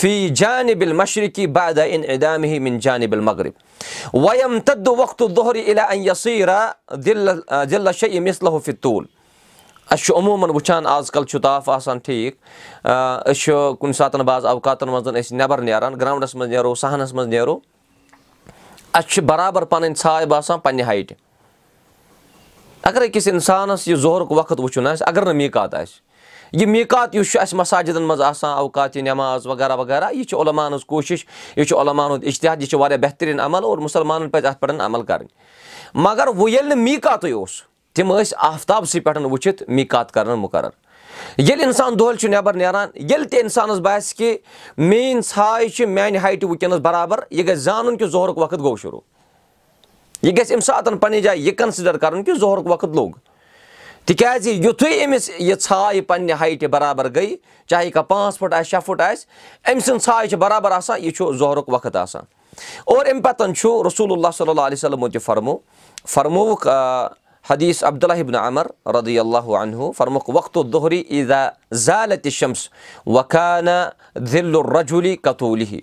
فی 0.00 0.28
جانِبِل 0.28 0.92
مشرقی 1.02 1.46
بادا 1.46 1.82
اِن 1.82 2.02
اِدامِ 2.08 2.58
مِن 2.58 2.78
جانِبِل 2.78 3.20
مغرب 3.30 4.14
ویم 4.14 4.58
تدُ 4.64 4.98
وقتُ 4.98 5.36
دۄہرِ 5.36 5.70
علا 5.70 5.92
یصیٖرا 5.94 6.70
دِل 7.04 7.28
دِلہ 7.70 7.92
شے 8.00 8.20
مِثلہُ 8.20 8.58
فِتوٗل 8.64 9.04
اَسہِ 9.90 10.04
چھُ 10.04 10.16
عموٗمَن 10.16 10.50
وٕچھان 10.50 10.86
آز 10.86 11.10
کَل 11.10 11.24
چھُ 11.24 11.40
تاپھ 11.40 11.70
آسان 11.70 11.98
ٹھیٖک 11.98 12.34
أسۍ 12.84 13.40
چھِ 13.40 13.52
کُنہِ 13.80 13.94
ساتہٕ 13.94 14.20
بعض 14.20 14.46
اوقاتَن 14.46 14.88
منٛز 14.88 15.08
أسۍ 15.08 15.36
نٮ۪بَر 15.36 15.58
نیران 15.58 15.94
گرٛاوُنٛڈَس 16.00 16.34
منٛز 16.34 16.50
نیرو 16.50 16.74
صحنَس 16.74 17.12
منٛز 17.14 17.28
نیرو۔ 17.28 17.58
اَسہِ 18.92 19.10
چھِ 19.10 19.22
بَرابَر 19.22 19.64
پَنٕنۍ 19.64 19.94
ژھاے 19.96 20.26
باسان 20.26 20.58
پنٛنہِ 20.60 20.82
ہایٹہِ۔ 20.84 21.16
اَگر 22.82 23.02
أکِس 23.04 23.28
اِنسانَس 23.28 23.88
یہِ 23.88 23.96
ظہرُک 23.96 24.32
وقت 24.32 24.60
وٕچھُن 24.60 24.86
آسہِ 24.86 25.08
اَگر 25.08 25.24
نہٕ 25.24 25.34
میٖقات 25.34 25.74
آسہِ 25.74 26.00
یہِ 26.52 26.68
میٖقات 26.68 27.14
یُس 27.14 27.30
چھُ 27.32 27.40
اَسہِ 27.40 27.58
مَساجِدَن 27.58 28.02
منٛز 28.02 28.20
آسان 28.20 28.58
اوقاتہِ 28.58 29.02
نٮ۪ماز 29.02 29.46
وغیرہ 29.46 29.76
وغیرہ 29.76 30.10
یہِ 30.12 30.26
چھِ 30.26 30.38
عُلمان 30.38 30.72
ہٕنٛز 30.72 30.84
کوٗشِش 30.84 31.24
یہِ 31.56 31.66
چھُ 31.66 31.78
عُلمان 31.78 32.10
ہُنٛد 32.10 32.24
اِشتِحاد 32.24 32.56
یہِ 32.60 32.68
چھُ 32.68 32.78
واریاہ 32.80 32.98
بہتریٖن 32.98 33.40
عمل 33.40 33.64
اور 33.64 33.78
مُسلمانَن 33.78 34.30
پَزِ 34.30 34.46
اَتھ 34.46 34.60
پٮ۪ٹھ 34.60 34.82
عمل 34.82 35.02
کَرٕنۍ۔ 35.02 35.28
مگر 35.94 36.28
وۄنۍ 36.28 36.48
ییٚلہِ 36.48 36.68
نہٕ 36.68 36.84
میٖقاتٕے 36.84 37.32
اوس 37.32 37.62
تِم 37.98 38.12
ٲسۍ 38.12 38.32
آفتابسٕے 38.36 39.00
پٮ۪ٹھ 39.00 39.18
وٕچھِتھ 39.18 39.62
میٖقات 39.68 40.12
کَران 40.12 40.38
مُقرر۔ 40.38 40.70
ییٚلہِ 41.38 41.64
اِنسان 41.64 41.98
دۄہلہِ 41.98 42.18
چھُ 42.18 42.28
نٮ۪بر 42.28 42.54
نیران 42.54 42.88
ییٚلہِ 42.94 43.28
تہِ 43.28 43.40
اِنسانَس 43.40 43.78
باسہِ 43.78 44.16
کہِ 44.16 44.36
میٲنۍ 44.76 45.20
ژھاے 45.22 45.68
چھِ 45.68 45.86
میانہِ 45.86 46.16
ہایٹہِ 46.16 46.48
وٕنکیٚنَس 46.48 46.78
برابر 46.78 47.20
یہِ 47.30 47.46
گژھِ 47.46 47.54
زانُن 47.54 47.96
کہِ 47.96 48.08
ظہرُک 48.08 48.38
وقت 48.38 48.58
گوٚو 48.58 48.76
شروٗع۔ 48.76 49.00
یہِ 50.22 50.38
گژھِ 50.38 50.52
اَمہِ 50.52 50.62
ساتہٕ 50.62 50.98
پَنٕنہِ 50.98 51.22
جایہِ 51.22 51.40
یہِ 51.40 51.56
کَنسِڈر 51.56 51.96
کَرُن 51.96 52.24
کہِ 52.24 52.34
ظہرُک 52.40 52.66
وقت 52.66 52.84
لوٚگ۔ 52.84 53.10
تِکیازِ 54.04 54.48
یِتھُے 54.48 55.04
أمِس 55.04 55.30
یہِ 55.38 55.60
ژھاے 55.60 56.00
پَنٕنہِ 56.00 56.32
ہایٹہِ 56.40 56.68
برابر 56.68 57.08
گٔے 57.08 57.36
چاہے 57.66 57.90
کانٛہہ 57.90 58.08
پانٛژھ 58.08 58.38
پھٕٹ 58.38 58.52
آسہِ 58.52 58.66
شیٚے 58.66 58.86
پھٕٹ 58.86 59.00
آسہِ 59.00 59.26
أمۍ 59.72 59.80
سٕنٛز 59.80 60.04
ژھاے 60.04 60.26
چھِ 60.26 60.36
برابر 60.36 60.70
آسان 60.70 61.04
یہِ 61.04 61.14
چھُ 61.14 61.36
ظہرُک 61.36 61.68
وقت 61.68 61.96
آسان۔ 61.96 62.22
اور 62.84 63.06
اَمہِ 63.06 63.22
پَتہٕ 63.22 63.54
چھُ 63.54 63.86
رسول 63.86 64.12
اللہ 64.12 64.28
صلی 64.38 64.50
اللہ 64.50 64.60
علیہ 64.60 64.76
وسلمو 64.78 65.08
تہِ 65.08 65.22
فرمو 65.22 65.56
فرمووُکھ 66.08 66.68
حدیٖث 67.50 67.82
عبداللہبن 67.84 68.34
عمر 68.34 68.66
رضی 68.94 69.18
اللہ 69.18 69.46
عنہ 69.58 69.90
فرمُکھ 69.96 70.28
وقتُ 70.30 70.62
دۄہری 70.72 71.02
عیٖدا 71.10 71.48
زالتِ 71.84 72.30
شمس 72.30 72.68
وخانہ 73.06 73.70
دِل 74.32 74.54
رجوٗلی 74.74 75.14
کتوٗلی 75.16 75.80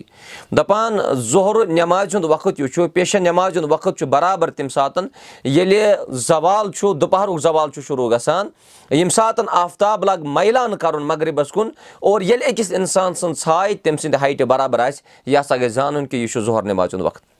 دَپان 0.56 0.98
ظہر 1.32 1.66
نٮ۪مازِ 1.66 2.14
ہُنٛد 2.16 2.24
وقت 2.30 2.60
یُس 2.60 2.74
چھُ 2.74 2.86
پیشن 2.94 3.22
نٮ۪مازِ 3.22 3.56
ہُنٛد 3.58 3.72
وقت 3.72 3.98
چھُ 3.98 4.06
برابر 4.08 4.50
تَمہِ 4.50 4.70
ساتہٕ 4.72 5.04
ییٚلہِ 5.44 6.16
زوال 6.28 6.72
چھُ 6.72 6.94
دُپہرُک 7.00 7.40
زوال 7.42 7.70
چھُ 7.70 7.82
شروٗع 7.86 8.10
گژھان 8.16 8.48
ییٚمہِ 8.90 9.12
ساتہٕ 9.12 9.46
آفتاب 9.62 10.04
لگ 10.04 10.26
مایلان 10.38 10.76
کَرُن 10.76 11.06
مغربس 11.06 11.52
کُن 11.52 11.70
اور 12.00 12.20
ییٚلہِ 12.20 12.48
أکِس 12.50 12.72
اِنسان 12.72 13.14
سٕنٛز 13.14 13.42
ژھاے 13.44 13.74
تٔمۍ 13.74 13.96
سٕنٛدِ 14.02 14.20
ہایٹہِ 14.20 14.46
برابر 14.46 14.78
آسہِ 14.86 15.02
یہِ 15.26 15.40
ہسا 15.40 15.56
گژھِ 15.56 15.68
زانُن 15.74 16.06
کہِ 16.06 16.20
یہِ 16.20 16.28
چھُ 16.32 16.40
ظہر 16.40 16.62
نٮ۪مازِ 16.62 16.94
ہُنٛد 16.94 17.35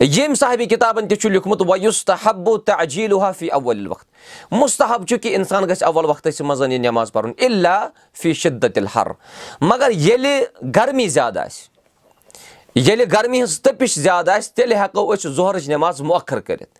ییٚمہِ 0.00 0.36
صاحبِ 0.36 0.68
کِتابَن 0.68 1.08
تہِ 1.08 1.18
چھُ 1.18 1.30
لیوٗکھمُت 1.30 1.62
وَیُس 1.68 2.04
تہٕ 2.04 2.16
حبو 2.24 2.56
تہٕ 2.58 2.80
اجیٖل 2.80 3.12
فی 3.38 3.48
اول 3.48 3.86
وقت 3.86 4.06
مُستحب 4.52 5.06
چھُ 5.08 5.18
کہِ 5.22 5.34
اِنسان 5.34 5.68
گژھِ 5.68 5.82
اول 5.82 6.04
وقتَس 6.04 6.40
منٛز 6.40 6.62
یہِ 6.62 6.78
نؠماز 6.80 7.12
پَرُن 7.12 7.32
اِلا 7.36 7.76
فی 8.22 8.32
شِدتِل 8.34 8.86
ہر 8.94 9.06
مگر 9.60 9.90
ییٚلہِ 9.90 10.42
گرمی 10.76 11.08
زیادٕ 11.08 11.44
آسہِ 11.44 11.72
ییٚلہِ 12.76 13.12
گرمی 13.12 13.38
ہٕنٛز 13.38 13.60
تٔپِش 13.60 13.94
زیادٕ 13.94 14.36
آسہِ 14.36 14.54
تیٚلہِ 14.54 14.76
ہٮ۪کو 14.78 15.12
أسۍ 15.12 15.30
ظہرٕچ 15.34 15.68
نؠماز 15.68 16.00
مۄخر 16.00 16.40
کٔرِتھ 16.40 16.78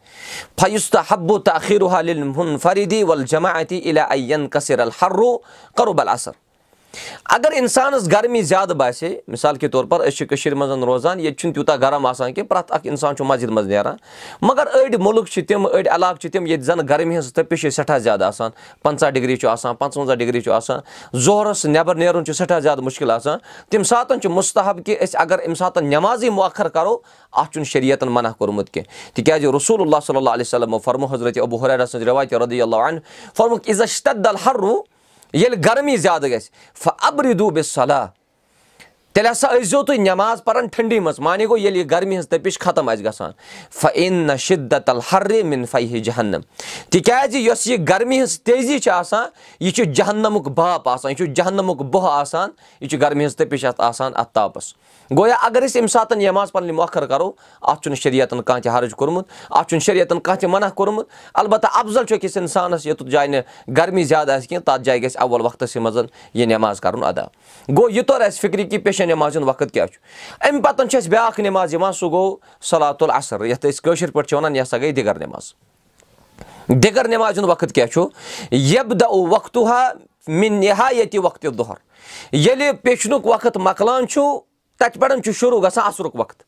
فیُس 0.61 0.91
تہٕ 0.91 1.05
حبو 1.11 1.39
تہٕ 1.39 1.55
اخیٖر 1.57 2.57
فریٖدی 2.63 3.03
ول 3.03 3.25
جماعتی 3.31 3.79
اِلا 3.79 4.07
عین 4.11 4.49
کثیر 4.49 4.81
الحرو 4.81 5.37
کروبل 5.77 6.09
اثر 6.09 6.44
اگر 7.25 7.53
اِنسانَس 7.57 8.11
گرمی 8.13 8.43
زیادٕ 8.43 8.75
باسے 8.75 9.21
مِثال 9.29 9.57
کے 9.57 9.69
طور 9.69 9.85
پر 9.85 10.01
أسۍ 10.01 10.17
چھِ 10.17 10.29
کٔشیٖر 10.29 10.55
منٛز 10.55 10.83
روزان 10.85 11.21
ییٚتہِ 11.21 11.39
چھُنہٕ 11.39 11.55
تیوٗتاہ 11.55 11.77
گرم 11.77 12.07
آسان 12.07 12.33
کینٛہہ 12.33 12.49
پرٛٮ۪تھ 12.49 12.73
اکھ 12.73 12.87
اِنسان 12.87 13.17
چھُ 13.17 13.27
مسجِد 13.27 13.51
منٛز 13.51 13.67
نیران 13.69 13.97
مگر 14.43 14.67
أڑۍ 14.75 14.99
مُلک 14.99 15.29
چھِ 15.29 15.47
تِم 15.49 15.67
أڑۍ 15.67 15.89
علاقہٕ 15.95 16.21
چھِ 16.21 16.31
تِم 16.31 16.47
ییٚتہِ 16.47 16.65
زَن 16.65 16.79
گرمی 16.89 17.15
ہٕنٛز 17.15 17.33
تٔپِش 17.33 17.61
چھِ 17.61 17.71
سٮ۪ٹھاہ 17.73 17.99
زیادٕ 17.99 18.23
آسان۔ 18.23 18.51
پنٛژاہ 18.83 19.11
ڈِگری 19.11 19.37
چھُ 19.37 19.49
آسان 19.49 19.75
پانٛژوَنٛزاہ 19.75 20.15
ڈِگری 20.15 20.41
چھُ 20.41 20.53
آسان۔ 20.53 20.81
ظہرَس 21.19 21.65
نٮ۪بر 21.65 21.95
نیرُن 21.95 22.25
چھُ 22.25 22.35
سٮ۪ٹھاہ 22.35 22.61
زیادٕ 22.61 22.83
مُشکِل 22.83 23.11
آسان۔ 23.11 23.39
تَمہِ 23.71 23.87
ساتہٕ 23.87 24.21
چھُ 24.21 24.31
مُستحب 24.31 24.81
کہِ 24.87 25.03
أسۍ 25.03 25.21
اگر 25.21 25.39
اَمہِ 25.39 25.57
ساتہٕ 25.57 25.83
نٮ۪مازٕے 25.83 26.31
مۄخر 26.31 26.69
کَرو 26.69 26.97
اَتھ 27.33 27.53
چھُنہٕ 27.53 27.69
شریعتن 27.69 28.09
منع 28.09 28.31
کوٚرمُت 28.39 28.71
کینٛہہ 28.71 29.15
تِکیازِ 29.15 29.45
رسول 29.57 29.81
اللہ 29.81 29.97
صلی 30.07 30.17
اللہ 30.17 30.31
علیہ 30.31 30.45
وسلم 30.47 30.79
فرمو 30.79 31.07
حضرت 31.07 31.39
ابوٗ 31.39 31.61
حُرا 31.63 31.87
سٕنٛز 31.87 32.03
رِوایتہِ 32.03 32.39
رۄدی 32.39 32.63
اللہ 32.63 32.77
عن 32.77 32.99
فرمُک 33.37 33.71
عزت 33.71 34.09
ہر 34.47 34.55
روٗ 34.55 34.83
ییٚلہِ 35.41 35.65
گرمی 35.65 35.97
زیادٕ 36.05 36.29
گژھِ 36.33 36.47
فبرِدوٗ 36.83 37.51
بِس 37.55 37.69
صلح 37.75 38.05
تیٚلہِ 39.15 39.33
ہسا 39.33 39.49
ٲسۍ 39.49 39.63
زیو 39.63 39.83
تُہۍ 39.83 39.99
نؠماز 39.99 40.43
پران 40.45 40.67
ٹھنٛڈی 40.67 40.99
منٛز 41.01 41.21
مانے 41.21 41.45
گوٚو 41.47 41.57
ییٚلہِ 41.57 41.79
یہِ 41.79 41.91
گرمی 41.91 42.15
ہٕنٛز 42.15 42.29
تٔپِش 42.29 42.59
ختم 42.59 42.89
آسہِ 42.89 43.05
گژھان۔ 43.05 43.33
فی 45.71 46.01
جہنم 46.01 46.41
تِکیازِ 46.91 47.37
یۄس 47.37 47.67
یہِ 47.67 47.79
گرمی 47.89 48.17
ہٕنٛز 48.17 48.41
تیزی 48.41 48.79
چھِ 48.79 48.91
آسان 48.91 49.29
یہِ 49.61 49.73
چھُ 49.75 49.85
جہنمُک 49.95 50.49
باپ 50.49 50.89
آسان 50.89 51.11
یہِ 51.11 51.19
چھُ 51.19 51.27
جہنمُک 51.37 51.83
بۄہ 51.83 52.11
آسان 52.11 52.51
یہِ 52.81 52.91
چھُ 52.91 53.01
گرمی 53.01 53.25
ہٕنٛز 53.25 53.37
تٔپِش 53.37 53.65
اَتھ 53.65 53.81
آسان 53.81 54.13
اَتھ 54.15 54.33
تاپس۔ 54.35 54.75
گویا 55.19 55.35
اگر 55.43 55.63
أسۍ 55.67 55.81
اَمہِ 55.81 55.91
ساتہٕ 55.91 56.19
نؠماز 56.19 56.53
پنٕنہِ 56.53 56.75
مۄخر 56.75 57.07
کرو 57.07 57.33
اَتھ 57.63 57.83
چھُنہٕ 57.83 58.01
شریعتن 58.03 58.43
کانٛہہ 58.43 58.63
تہِ 58.63 58.73
حرج 58.79 58.95
کوٚرمُت 58.95 59.27
اَتھ 59.51 59.69
چھُنہٕ 59.69 59.85
شریعتن 59.85 60.21
کانٛہہ 60.21 60.41
تہِ 60.41 60.51
منع 60.51 60.69
کوٚرمُت۔ 60.69 61.09
البتہ 61.35 61.67
افضل 61.75 62.05
چھُ 62.05 62.17
أکِس 62.17 62.37
اِنسانس 62.37 62.87
یوٚتَتھ 62.87 63.11
جایہِ 63.11 63.31
نہٕ 63.31 63.75
گرمی 63.77 64.05
زیادٕ 64.05 64.31
آسہِ 64.31 64.49
کینٛہہ 64.49 64.65
تَتھ 64.65 64.83
جایہِ 64.83 65.03
گژھِ 65.03 65.17
اول 65.17 65.41
وقتسٕے 65.41 65.81
منٛز 65.81 65.99
یہِ 66.35 66.47
نؠماز 66.47 66.81
کَرُن 66.81 67.05
ادا۔ 67.05 67.25
گوٚو 67.77 67.91
یہِ 67.91 68.07
طور 68.07 68.21
اَسہِ 68.21 68.41
فِکرِ 68.41 68.71
کہِ 68.71 68.85
پیشن 68.85 69.04
نؠمازِ 69.07 69.37
ہُنٛد 69.37 69.49
وقت 69.49 69.73
کیاہ 69.73 69.87
چھُ 69.87 69.99
اَمہِ 70.49 70.63
پتہٕ 70.63 70.89
چھِ 70.89 70.97
اَسہِ 70.97 71.11
بیاکھ 71.11 71.41
نؠماز 71.41 71.75
یِوان 71.75 71.93
سُہ 71.93 72.11
گوٚو 72.11 72.37
صلاتُل 72.71 73.11
اثر 73.15 73.45
یَتھ 73.45 73.67
أسۍ 73.67 73.83
کٲشِر 73.85 74.11
پٲٹھۍ 74.11 74.29
چھِ 74.29 74.37
وَنان 74.37 74.57
یہِ 74.57 74.63
ہسا 74.63 74.79
گٔے 74.79 74.93
دِگر 74.93 75.19
نؠماز 75.19 75.53
دِگر 76.69 77.09
نؠمازِ 77.09 77.39
ہُنٛد 77.39 77.51
وقت 77.51 77.75
کیاہ 77.75 77.87
چھُ 77.87 78.07
یب 78.51 79.01
دو 79.01 79.27
وقتُہ 79.29 79.93
مِن 80.29 80.53
نِہا 80.61 80.89
ییٚتہِ 80.93 81.19
وقتہِ 81.25 81.51
دۄہر 81.59 81.77
ییٚلہِ 82.33 82.71
پیچنُک 82.83 83.27
وقت 83.27 83.57
مۄکلان 83.57 84.09
چھُ 84.09 84.21
تَتہِ 84.79 85.01
پٮ۪ٹھ 85.01 85.23
چھُ 85.25 85.33
شروٗع 85.41 85.61
گژھان 85.69 85.87
اَثرُک 85.87 86.15
وقت 86.21 86.43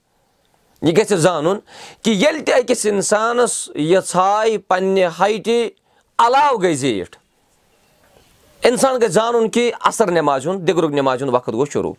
یہِ 0.82 0.96
گژھِ 0.96 1.16
زانُن 1.16 1.58
کہِ 2.02 2.14
ییٚلہِ 2.14 2.44
تہِ 2.46 2.54
أکِس 2.60 2.86
اِنسانَس 2.86 3.68
یہِ 3.74 3.98
ژھاے 4.08 4.58
پنٕنہِ 4.58 5.04
ہایٹہِ 5.18 5.68
علاوٕ 6.18 6.60
گٔے 6.62 6.74
زیٖٹھ 6.74 7.16
اِنسان 8.66 8.96
گژھِ 9.02 9.10
زانُن 9.12 9.48
کہِ 9.48 9.70
اَثر 9.80 10.10
نٮ۪مازِ 10.10 10.46
ہُنٛد 10.46 10.66
دِگرُک 10.66 10.90
نٮ۪مازِ 10.90 11.22
ہُنٛد 11.22 11.34
وقت 11.34 11.48
گوٚو 11.48 11.64
شروٗع۔ 11.72 11.92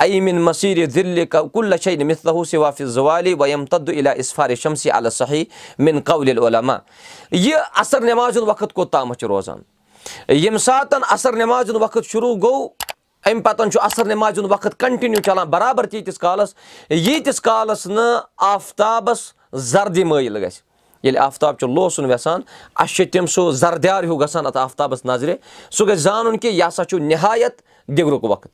ایٖمِن 0.00 0.40
مٔسیٖر 0.40 0.86
دِلہِ 0.86 1.28
کُلہ 1.52 1.76
چھے 1.76 1.96
نہٕ 1.96 2.06
مِثلہوٗ 2.06 2.44
صِوافِ 2.44 2.84
زوالی 2.96 3.34
ویم 3.40 3.64
تدُ 3.66 3.92
اِلا 3.92 4.10
اِسفارِ 4.10 4.56
شمسی 4.56 4.90
علیٰ 4.90 5.10
صحیح 5.10 5.44
مِن 5.78 6.00
قولہِ 6.04 6.38
علما 6.38 6.76
یہِ 7.30 7.54
اَثر 7.74 8.00
نٮ۪مازِ 8.00 8.36
ہُنٛد 8.38 8.48
وقت 8.48 8.72
کوٚتامَتھ 8.72 9.18
چھُ 9.18 9.26
روزان۔ 9.28 9.58
ییٚمہِ 10.28 10.60
ساتہٕ 10.60 11.00
اَثر 11.10 11.32
نٮ۪مازِ 11.32 11.70
ہُنٛد 11.70 11.82
وقت 11.82 12.04
شروٗع 12.04 12.34
گوٚو 12.42 12.68
اَمہِ 13.26 13.42
پَتہٕ 13.44 13.70
چھُ 13.70 13.80
اَثر 13.82 14.04
نٮ۪مازِ 14.04 14.38
ہُنٛد 14.38 14.52
وقت 14.52 14.80
کَنٹِنیوٗ 14.80 15.22
چلان 15.22 15.48
برابر 15.50 15.86
تیٖتِس 15.86 16.18
کالَس۔ 16.18 16.54
ییٖتِس 16.90 17.40
کالَس 17.40 17.86
نہٕ 17.86 18.20
آفتابَس 18.36 19.18
زردی 19.52 20.04
مٲیِل 20.04 20.36
گژھِ 20.36 20.71
ییٚلہِ 21.02 21.22
آفتاب 21.22 21.58
چھُ 21.58 21.68
لوسُن 21.74 22.10
یَژھان 22.10 22.40
اَسہِ 22.76 22.96
چھِ 22.96 23.10
تِم 23.12 23.26
سُہ 23.26 23.50
زردیار 23.52 24.02
ہیوٗ 24.04 24.20
گژھان 24.20 24.46
اَتھ 24.46 24.56
آفتابَس 24.56 25.04
نظرِ 25.04 25.34
سُہ 25.70 25.86
گژھِ 25.88 25.96
زانُن 25.96 26.38
کہِ 26.38 26.52
یہِ 26.52 26.68
ہسا 26.68 26.84
چھُ 26.84 26.98
نِہایت 26.98 27.62
دِگرُک 27.88 28.24
وقت۔ 28.24 28.48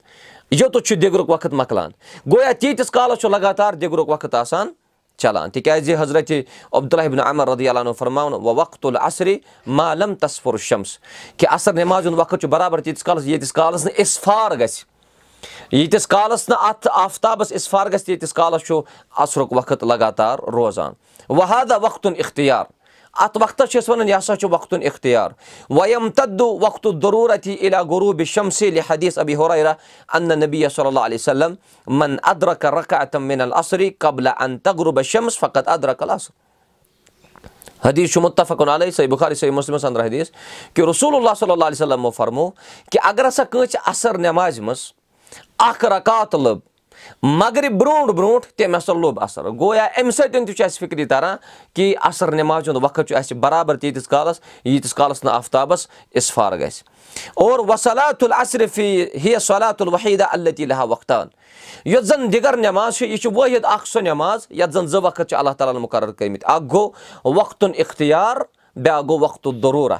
یوٚتَتھ 0.50 0.84
چھُ 0.84 0.96
دِگرُک 0.96 1.30
وقت 1.30 1.52
مۄکلان 1.52 1.90
گویا 2.32 2.52
تیٖتِس 2.52 2.90
کالَس 2.90 3.18
چھُ 3.18 3.30
لگاتار 3.30 3.72
دِگرُک 3.72 4.08
وقت 4.08 4.34
آسان 4.34 4.72
چلان۔ 5.18 5.50
تِکیازِ 5.50 5.94
حضرتِ 5.98 6.40
عبداللہ 6.72 7.22
عمر 7.22 7.48
رضی 7.48 7.68
علیٰ 7.70 7.92
فرماوُن 7.98 8.32
وَ 8.32 8.54
وقتُل 8.60 8.96
اثرِ 9.00 9.36
مالم 9.66 10.14
تصفُر 10.14 10.56
شمس 10.56 10.98
کہِ 11.36 11.48
اَثر 11.52 11.72
نٮ۪مازِ 11.72 12.06
ہُنٛد 12.06 12.18
وقت 12.18 12.34
چھُ 12.40 12.48
برابر 12.48 12.80
تیٖتِس 12.80 13.02
کالَس 13.04 13.26
ییٖتِس 13.26 13.52
کالَس 13.52 13.84
نہٕ 13.84 13.94
اِسفار 13.96 14.50
گژھِ 14.50 14.84
ییٖتِس 15.72 16.06
کالَس 16.06 16.48
نہٕ 16.48 16.68
اَتھ 16.68 16.88
آفتابَس 16.94 17.52
اِسفار 17.52 17.86
گژھِ 17.92 18.04
تیٖتِس 18.04 18.32
کالَس 18.32 18.62
چھُ 18.66 18.80
اَثرُک 19.22 19.52
وقت 19.52 19.84
لگاتار 19.84 20.38
روزان 20.38 20.92
وَحدا 21.28 21.76
وقتُن 21.76 22.12
اِختِیار 22.18 22.64
اَتھ 23.14 23.38
وقتَس 23.40 23.70
چھِ 23.70 23.78
أسۍ 23.78 23.90
وَنان 23.92 24.08
یہِ 24.08 24.16
ہسا 24.18 24.36
چھُ 24.36 24.50
وقتُن 24.52 24.82
اِختِیار 24.82 25.30
ویم 25.70 26.08
تدُ 26.16 26.42
وقتُ 26.60 26.92
ضروٗرت 27.02 27.48
علا 27.60 27.80
غروٗبِ 27.82 28.24
شمسِل 28.24 28.78
حدیٖث 28.88 29.18
ابی 29.18 29.34
ہُرا 29.36 29.72
ان 30.14 30.28
نبی 30.40 30.68
صلی 30.74 30.86
اللہ 30.86 31.00
علیہ 31.00 31.18
وسلم 31.20 31.54
من 31.86 32.16
ادرک 32.22 32.66
رقم 32.66 33.22
مِن 33.22 33.40
العصری 33.40 33.90
قبل 33.98 34.26
ان 34.26 34.58
تغروٗب 34.58 35.02
شمس 35.02 35.38
فقت 35.38 35.68
ادرک 35.68 36.02
العصر 36.02 36.48
حدیٖث 37.84 38.12
چھُ 38.12 38.22
مُتفقُن 38.22 38.68
علیہ 38.68 38.90
صحیح 38.90 39.08
بُخاری 39.08 39.34
صحیح 39.34 39.50
مُسلِمس 39.50 39.84
انٛدر 39.84 40.04
حدیٖث 40.04 40.30
کہِ 40.74 40.84
رسول 40.90 41.16
اللہ 41.16 41.34
صلی 41.38 41.50
اللہ 41.50 41.64
علیہ 41.64 41.82
وسلمو 41.82 42.10
فرمو 42.10 42.50
کہِ 42.90 42.98
اگر 43.02 43.28
ہسا 43.28 43.44
کٲنٛسہِ 43.44 43.80
اثر 43.86 44.18
نٮ۪مازِ 44.18 44.60
منٛز 44.60 44.97
اکھ 45.58 45.84
رکات 45.84 46.34
لٔب۔ 46.34 46.58
مگر 47.22 47.68
برونٛٹھ 47.68 48.12
برونٛٹھ 48.12 48.46
تٔمۍ 48.46 48.78
ہسا 48.78 48.92
لوٚب 48.92 49.20
اَثر۔ 49.20 49.50
گویا 49.50 49.84
اَمہِ 49.84 50.12
سۭتۍ 50.12 50.46
تہِ 50.46 50.56
چھُ 50.56 50.64
اَسہِ 50.64 50.78
فِکرِ 50.78 51.08
تران 51.08 51.36
کہِ 51.74 51.94
اَثر 52.00 52.32
نٮ۪مازِ 52.32 52.68
ہُنٛد 52.68 52.84
وقت 52.84 53.00
چھُ 53.08 53.16
اَسہِ 53.16 53.38
برابر 53.38 53.76
تیٖتِس 53.76 54.08
کالَس 54.08 54.40
ییٖتِس 54.64 54.94
کالَس 54.94 55.24
نہٕ 55.24 55.32
آفتابَس 55.32 55.86
اِسفار 56.10 56.52
گژھِ۔ 56.52 56.82
اور 57.34 57.58
وصلات 57.58 58.22
العصرفی 58.22 59.02
ہے 59.02 59.38
صلات 59.38 59.82
الوحیٖدہ 59.82 60.24
اللہ 60.30 60.50
تعالیٰ 60.50 60.86
وقتان۔ 60.88 61.26
یۄس 61.84 62.04
زَن 62.04 62.32
دِگر 62.32 62.56
نٮ۪ماز 62.56 62.96
چھِ 62.96 63.08
یہِ 63.08 63.18
چھِ 63.18 63.32
وٲحِد 63.34 63.64
اکھ 63.64 63.88
سۄ 63.88 64.00
نٮ۪ماز 64.00 64.46
یَتھ 64.50 64.70
زَن 64.70 64.86
زٕ 64.86 65.00
وقت 65.02 65.22
چھِ 65.28 65.34
اللہ 65.34 65.50
تعالیٰ 65.50 65.76
ہن 65.76 65.82
مُقرر 65.82 66.12
کٔرمٕتۍ۔ 66.12 66.54
اکھ 66.54 66.64
گوٚو 66.72 66.90
وقتُن 67.24 67.70
اِختِیار 67.74 68.36
بیاکھ 68.76 69.06
گوٚو 69.06 69.20
وقتُ 69.20 69.52
ضروٗرا 69.62 69.96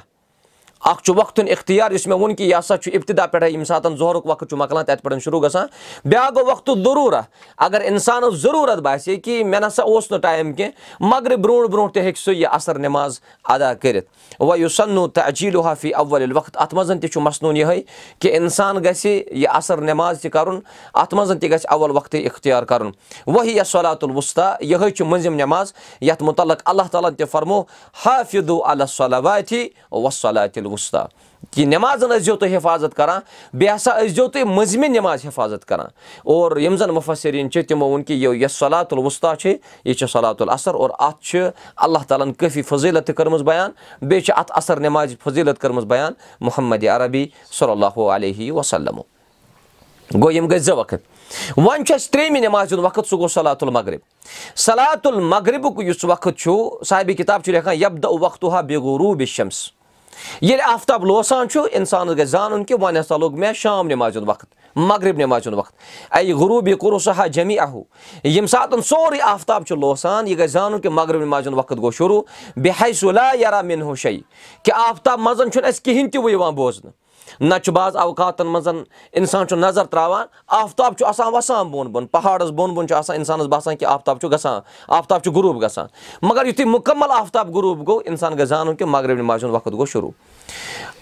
اکھ 0.85 1.03
چھُ 1.03 1.17
وقتُن 1.17 1.45
اختیار 1.51 1.91
یُس 1.91 2.07
مےٚ 2.07 2.17
ووٚن 2.17 2.35
کہِ 2.35 2.45
یہِ 2.45 2.59
ہسا 2.59 2.77
چھُ 2.77 2.91
اِبتدا 2.93 3.25
پٮ۪ٹھے 3.27 3.47
ییٚمہِ 3.49 3.67
ساتہٕ 3.67 3.95
ظہرُک 3.97 4.25
وقت 4.25 4.49
چھُ 4.49 4.57
مۄکلان 4.57 4.85
تَتہِ 4.85 5.03
پٮ۪ٹھ 5.03 5.23
شروٗع 5.23 5.41
گژھان 5.47 5.67
بیاکھ 6.05 6.33
گوٚو 6.35 6.45
وقتُ 6.45 6.75
ضروٗرت 6.83 7.25
اَگر 7.57 7.81
اِنسانَس 7.81 8.33
ضروٗرت 8.33 8.79
باسہِ 8.79 9.21
کہِ 9.23 9.43
مےٚ 9.43 9.61
نسا 9.61 9.83
اوس 9.83 10.11
نہٕ 10.11 10.21
ٹایم 10.21 10.53
کیٚنٛہہ 10.53 11.07
مَگرِ 11.09 11.35
برونٛٹھ 11.35 11.71
برونٛٹھ 11.71 11.93
تہِ 11.93 12.03
ہیٚکہِ 12.03 12.23
سُہ 12.23 12.35
یہِ 12.35 12.47
اَثر 12.51 12.79
نٮ۪ماز 12.79 13.19
ادا 13.43 13.73
کٔرِتھ 13.73 14.07
وۄنۍ 14.39 14.59
یُس 14.59 14.77
سنو 14.77 15.07
تہٕ 15.07 15.27
اجیٖل 15.27 15.59
حافی 15.59 15.93
اول 15.93 16.31
وقت 16.31 16.57
اَتھ 16.57 16.75
منٛز 16.75 16.91
تہِ 17.01 17.09
چھُ 17.09 17.21
مَسنوٗن 17.21 17.57
یِہوے 17.57 17.81
کہِ 18.19 18.35
اِنسان 18.35 18.83
گژھِ 18.83 19.05
یہِ 19.05 19.47
اَثر 19.53 19.77
نٮ۪ماز 19.77 20.21
تہِ 20.21 20.31
کَرُن 20.31 20.59
اَتھ 20.93 21.15
منٛز 21.15 21.33
تہِ 21.41 21.51
گژھِ 21.51 21.65
اول 21.69 21.91
وقتٕے 21.91 22.19
اِختِیار 22.19 22.63
کَرُن۔ 22.63 22.91
وۄنۍ 23.27 23.45
یا 23.45 23.63
صلات 23.63 24.03
الوسطہ 24.03 24.55
یِہوے 24.61 24.91
چھُ 24.91 25.05
مٔنٛزِم 25.05 25.33
نٮ۪ماز 25.33 25.73
یَتھ 26.01 26.23
مُتعلق 26.23 26.61
اللہ 26.65 26.83
تعالیٰ 26.91 27.09
ہن 27.09 27.15
تہِ 27.15 27.27
فرمو 27.31 27.61
حافِدو 28.05 28.65
الصلواتی 28.65 29.67
وصلات 29.91 30.57
الوسطہ 30.69 31.07
کہِ 31.51 31.65
نٮ۪مازن 31.65 32.07
ٲسۍ 32.09 32.19
زیو 32.19 32.35
تُہۍ 32.35 32.57
حِفاظت 32.57 32.95
کران 32.95 33.21
بیٚیہِ 33.53 33.75
ہسا 33.75 33.91
ٲسۍ 33.99 34.07
زیو 34.07 34.27
تُہۍ 34.27 34.43
مٔنٛزمہِ 34.43 34.89
نٮ۪ماز 34.89 35.25
حِفاظت 35.25 35.65
کران 35.65 35.85
اور 36.23 36.57
یِم 36.57 36.77
زَن 36.77 36.89
مُفسریٖن 36.89 37.51
چھِ 37.51 37.65
تِمو 37.67 37.85
ووٚن 37.85 38.03
کہِ 38.03 38.15
یۄس 38.15 38.51
صلات 38.51 38.93
الوسطہ 38.93 39.35
چھِ 39.35 39.53
یہِ 39.85 39.95
چھِ 39.95 40.09
صلات 40.09 40.41
الصر 40.41 40.73
اور 40.73 40.89
اَتھ 40.99 41.23
چھِ 41.23 41.47
اللہ 41.75 41.97
تعالیٰ 42.07 42.27
ہن 42.27 42.33
کٲفی 42.33 42.61
فضیٖلت 42.61 43.07
تہِ 43.07 43.15
کٔرمٕژ 43.15 43.41
بَیان 43.41 43.71
بیٚیہِ 44.01 44.25
چھِ 44.25 44.33
اَتھ 44.37 44.51
اثر 44.55 44.79
نٮ۪مازِ 44.79 45.15
فضیٖلت 45.23 45.61
کٔرمٕژ 45.61 45.85
بَیان 45.85 46.13
محمد 46.41 46.83
عربی 46.83 47.27
صلی 47.51 47.71
اللہُ 47.71 48.09
علیہ 48.15 48.51
وسلم. 48.51 48.97
گوٚو 50.15 50.31
یِم 50.31 50.47
گٔے 50.47 50.59
زٕ 50.59 50.77
وقت۔ 50.77 50.95
وۄنۍ 51.57 51.83
چھُ 51.83 51.93
اَسہِ 51.93 52.09
ترٛیٚیمہِ 52.09 52.41
نٮ۪مازِ 52.41 52.73
ہُنٛد 52.73 52.85
وقت 52.85 53.07
سُہ 53.09 53.17
گوٚو 53.17 53.27
صلات 53.27 53.63
المغرب۔ 53.63 53.99
صلات 54.55 55.07
المغربُک 55.07 55.83
یُس 55.83 56.05
وقت 56.05 56.29
چھُ 56.37 56.51
صابہِ 56.85 57.17
کِتاب 57.17 57.43
چھُ 57.43 57.51
لیکھان 57.51 57.75
یبدٕ 57.75 58.11
وقتُہ 58.19 58.61
بیٚیہِ 58.61 58.81
گوٚو 58.81 58.97
روٗبِ 58.97 59.25
شمس 59.25 59.78
ییٚلہِ 60.41 60.61
آفتاب 60.73 61.05
لوسان 61.05 61.49
چھُ 61.49 61.67
اِنسانَس 61.71 62.17
گژھِ 62.17 62.25
زانُن 62.25 62.63
کہِ 62.63 62.77
وۄنۍ 62.81 62.99
ہسا 62.99 63.17
لوٚگ 63.17 63.33
مےٚ 63.39 63.53
شام 63.53 63.87
نٮ۪مازِ 63.87 64.17
ہُنٛد 64.17 64.29
وقت 64.29 64.53
مغرب 64.75 65.17
نٮ۪مازِ 65.17 65.47
ہُنٛد 65.47 65.57
وقت 65.57 65.73
اَیہِ 66.11 66.33
غروٗبی 66.33 66.73
کوٚرُس 66.73 67.03
سا 67.03 67.27
جمی 67.27 67.59
اہوٗ 67.59 67.83
ییٚمہِ 68.23 68.49
ساتہٕ 68.49 68.81
سورُے 68.81 69.21
آفتاب 69.21 69.65
چھُ 69.65 69.77
لوسان 69.77 70.27
یہِ 70.27 70.37
گژھِ 70.39 70.47
زانُن 70.47 70.81
کہِ 70.81 70.91
مغرب 70.91 71.21
نٮ۪مازِ 71.21 71.47
ہُنٛد 71.47 71.57
وقت 71.57 71.77
گوٚو 71.77 71.91
شروٗع 71.91 72.21
بیٚیہِ 72.55 72.81
ہاے 72.81 72.93
صُلا 72.93 73.31
یارا 73.39 73.61
مِنہو 73.61 73.95
شے 73.95 74.17
کہِ 74.63 74.71
آفتاب 74.75 75.19
منٛز 75.19 75.41
چھُنہٕ 75.53 75.67
اَسہِ 75.67 75.83
کِہینۍ 75.83 76.09
تہِ 76.11 76.21
وۄنۍ 76.21 76.31
یِوان 76.31 76.55
بوزنہٕ 76.55 76.93
نتہٕ 77.41 77.59
چھُ 77.59 77.73
بعض 77.73 77.95
اوقاتن 77.95 78.47
منٛز 78.47 78.67
اِنسان 79.11 79.47
چھُ 79.47 79.57
نظر 79.57 79.85
تراوان 79.85 80.25
آفتاب 80.47 80.93
چھُ 80.97 81.05
آسان 81.05 81.33
وسان 81.33 81.67
بۄن 81.67 81.87
بۄن 81.87 82.07
پہاڑس 82.07 82.49
بۄن 82.49 82.73
بۄن 82.73 82.87
چھُ 82.87 82.95
آسان 82.95 83.15
اِنسانس 83.15 83.45
باسان 83.45 83.75
کہِ 83.77 83.87
آفتاب 83.87 84.19
چھُ 84.19 84.31
گژھان 84.31 84.59
آفتاب 84.87 85.23
چھُ 85.23 85.31
غروٗب 85.31 85.63
گژھان۔ 85.63 85.87
مگر 86.21 86.45
یِتھُے 86.45 86.65
مُکمل 86.65 87.11
آفتاب 87.11 87.55
غروٗب 87.55 87.87
گوٚو 87.87 88.01
اِنسان 88.05 88.33
گژھِ 88.33 88.45
زانُن 88.45 88.75
کہِ 88.75 88.87
مغرب 88.87 89.17
نِماز 89.17 89.43
ہُنٛد 89.43 89.55
وقت 89.55 89.71
گوٚو 89.71 89.85
شروٗع۔ 89.85 90.11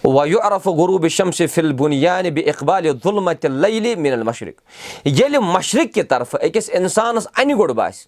وۄنۍ 0.04 0.26
یہِ 0.28 0.36
عرف 0.42 0.66
غروٗبِ 0.66 1.08
شمشہِ 1.08 1.48
فِل 1.50 1.72
بُنیانہِ 1.72 2.30
بے 2.30 2.40
اقبالہِ 2.40 2.92
دُلمتہِ 3.04 3.50
لَیلہِ 3.50 3.96
مِنل 3.98 4.22
مشرق 4.22 4.60
ییٚلہِ 5.06 5.38
مشرق 5.42 5.94
کہِ 5.94 6.08
طرفہٕ 6.08 6.40
أکِس 6.42 6.70
اِنسانس 6.72 7.26
اَنہِ 7.36 7.56
گوٚٹ 7.56 7.70
باسہِ 7.70 8.06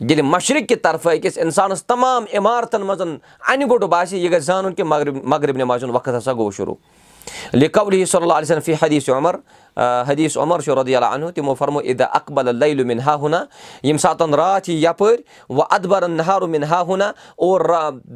ییٚلہِ 0.00 0.24
مشرق 0.24 0.68
کہِ 0.68 0.82
طرفہٕ 0.82 1.14
أکِس 1.14 1.38
اِنسانس 1.38 1.84
تمام 1.84 2.24
عمارتن 2.34 2.80
منٛز 2.80 3.00
اَنہِ 3.48 3.68
گوٚٹ 3.68 3.82
باسہِ 3.82 4.18
یہِ 4.18 4.30
گژھِ 4.30 4.40
زانُن 4.40 4.74
کہِ 4.74 4.86
مغرب 4.86 5.16
مغرب 5.24 5.56
نِماز 5.56 5.84
ہُنٛد 5.84 5.94
وقت 5.94 6.08
ہسا 6.08 6.32
گوٚو 6.32 6.50
شروٗع 6.50 6.99
صلی 7.28 8.22
اللہ 8.22 8.34
علیہ 8.34 8.60
فی 8.64 8.74
حدیٖث 8.82 9.08
عمر 9.08 9.36
حدیٖث 10.08 10.36
عمر 10.36 10.60
چھُ 10.60 10.74
رۄدی 10.76 10.96
اللہ 10.96 11.14
انہُ 11.14 11.30
تِمو 11.34 11.54
فرمو 11.54 11.78
اِدا 11.78 12.04
اکبل 12.04 12.54
لَیلُ 12.56 12.84
مِن 12.86 13.00
ہا 13.06 13.14
ہُنا 13.20 13.44
ییٚمہِ 13.82 14.00
ساتہٕ 14.00 14.34
راتھ 14.36 14.70
یی 14.70 14.82
یپٲرۍ 14.84 15.22
وۄنۍ 15.50 15.66
ادبرن 15.70 16.10
نہارُ 16.16 16.48
مِن 16.48 16.64
ہا 16.70 16.80
ہُنا 16.88 17.08
اور 17.36 17.60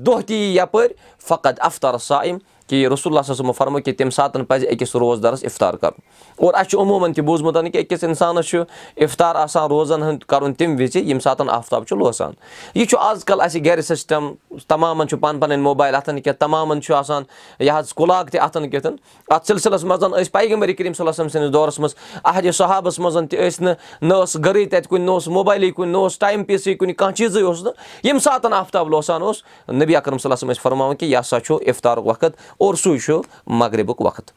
دۄہ 0.06 0.20
تہِ 0.26 0.34
یی 0.34 0.56
یپٲرۍ 0.56 0.92
فقط 1.28 1.60
افتر 1.68 1.98
سایِم 1.98 2.38
کہِ 2.68 2.86
رسول 2.92 3.16
اللہ 3.16 3.32
صٲب 3.32 3.54
فرمو 3.56 3.78
کہِ 3.78 3.96
تَمہِ 3.96 4.12
ساتہٕ 4.12 4.44
پَزِ 4.48 4.66
أکِس 4.68 4.94
روزدَرَس 4.96 5.44
اِفطار 5.44 5.74
کَرُن 5.74 6.00
اور 6.36 6.54
اَسہِ 6.54 6.70
چھُ 6.70 6.80
عموٗماً 6.80 7.12
تہِ 7.12 7.24
بوٗزمُت 7.24 7.56
کہِ 7.72 7.80
أکِس 7.80 8.04
اِنسانَس 8.04 8.46
چھُ 8.46 8.62
اِفطار 8.96 9.34
آسان 9.34 9.68
روزن 9.70 10.02
ہُنٛد 10.02 10.24
کَرُن 10.28 10.54
تَمہِ 10.54 10.80
وِزِ 10.80 10.96
ییٚمہِ 10.96 11.22
ساتہٕ 11.22 11.48
آفتاب 11.50 11.86
چھُ 11.86 11.96
لوسان 11.98 12.32
یہِ 12.74 12.86
چھُ 12.88 12.98
آز 13.00 13.24
کل 13.24 13.40
اَسہِ 13.40 13.64
گرِ 13.64 13.82
سِسٹم 13.82 14.32
تَمامَن 14.68 15.08
چھُ 15.08 15.18
پَنٕنۍ 15.18 15.40
پَنٕنۍ 15.40 15.62
موبایل 15.62 15.94
اَتھن 15.94 16.20
کیٚنٛہہ 16.20 16.38
تَمامَن 16.40 16.82
چھُ 16.82 16.94
آسان 16.94 17.22
یہِ 17.58 17.78
حظ 17.78 17.92
کُلاک 17.94 18.30
تہِ 18.30 18.40
اَتھن 18.40 18.68
کیٚتھ 18.70 18.86
اَتھ 19.28 19.46
سِلسِلَس 19.46 19.84
منٛز 19.84 20.04
ٲسۍ 20.04 20.32
پیغمبر 20.32 20.72
کریٖم 20.78 20.92
صلی 20.92 21.12
سٕنٛدِس 21.12 21.52
دورَس 21.52 21.78
منٛز 21.78 21.94
احدِ 22.24 22.52
صحابَس 22.54 22.98
منٛز 22.98 23.18
تہِ 23.30 23.38
ٲسۍ 23.38 23.62
نہٕ 23.64 23.74
نہ 24.02 24.14
ٲس 24.14 24.36
گرٕے 24.44 24.64
تَتہِ 24.64 24.88
کُنہِ 24.88 25.04
نہ 25.04 25.10
اوس 25.10 25.28
موبایلٕے 25.28 25.70
کُنہِ 25.70 25.92
نہ 25.92 25.96
اوس 25.96 26.18
ٹایم 26.18 26.44
پیٖسٕے 26.44 26.74
کُنہِ 26.74 26.96
کانٛہہ 26.96 27.14
چیٖزٕے 27.14 27.42
اوس 27.42 27.62
نہٕ 27.62 27.72
ییٚمہِ 28.02 28.22
ساتہٕ 28.22 28.52
آفتاب 28.52 28.90
لوسان 28.90 29.22
اوس 29.22 29.42
نبی 29.68 29.96
اکرم 29.96 30.18
صلی 30.18 30.34
ٲسۍ 30.34 30.62
فرماوان 30.62 30.96
کہِ 30.96 31.08
یہِ 31.08 31.20
ہسا 31.20 31.40
چھُ 31.40 31.58
اِفطارُک 31.66 32.06
وقت 32.06 32.53
اور 32.58 32.74
سُے 32.74 32.98
چھُ 32.98 33.20
مغربُک 33.46 34.00
وقت 34.00 34.32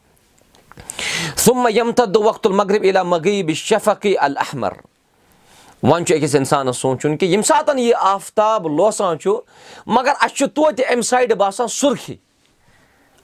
سُم 1.37 1.67
یمتد 1.75 2.15
وقتُل 2.15 2.51
مغرب 2.51 2.83
علا 2.83 3.03
مغیٖب 3.03 3.51
شفقی 3.55 4.17
الحمر 4.17 4.73
وۄنۍ 5.83 6.03
چھُ 6.05 6.15
أکِس 6.15 6.35
اِنسانَس 6.35 6.77
سونٛچُن 6.77 7.17
کہِ 7.17 7.25
ییٚمہِ 7.27 7.45
ساتہٕ 7.45 7.79
یہِ 7.79 7.93
آفتاب 7.99 8.67
لوسان 8.67 9.19
چھُ 9.19 9.35
مگر 9.85 10.13
اَسہِ 10.19 10.35
چھُ 10.37 10.47
توتہِ 10.55 10.85
اَمہِ 10.89 11.03
سایڈٕ 11.03 11.35
باسان 11.37 11.67
سُرخی 11.67 12.15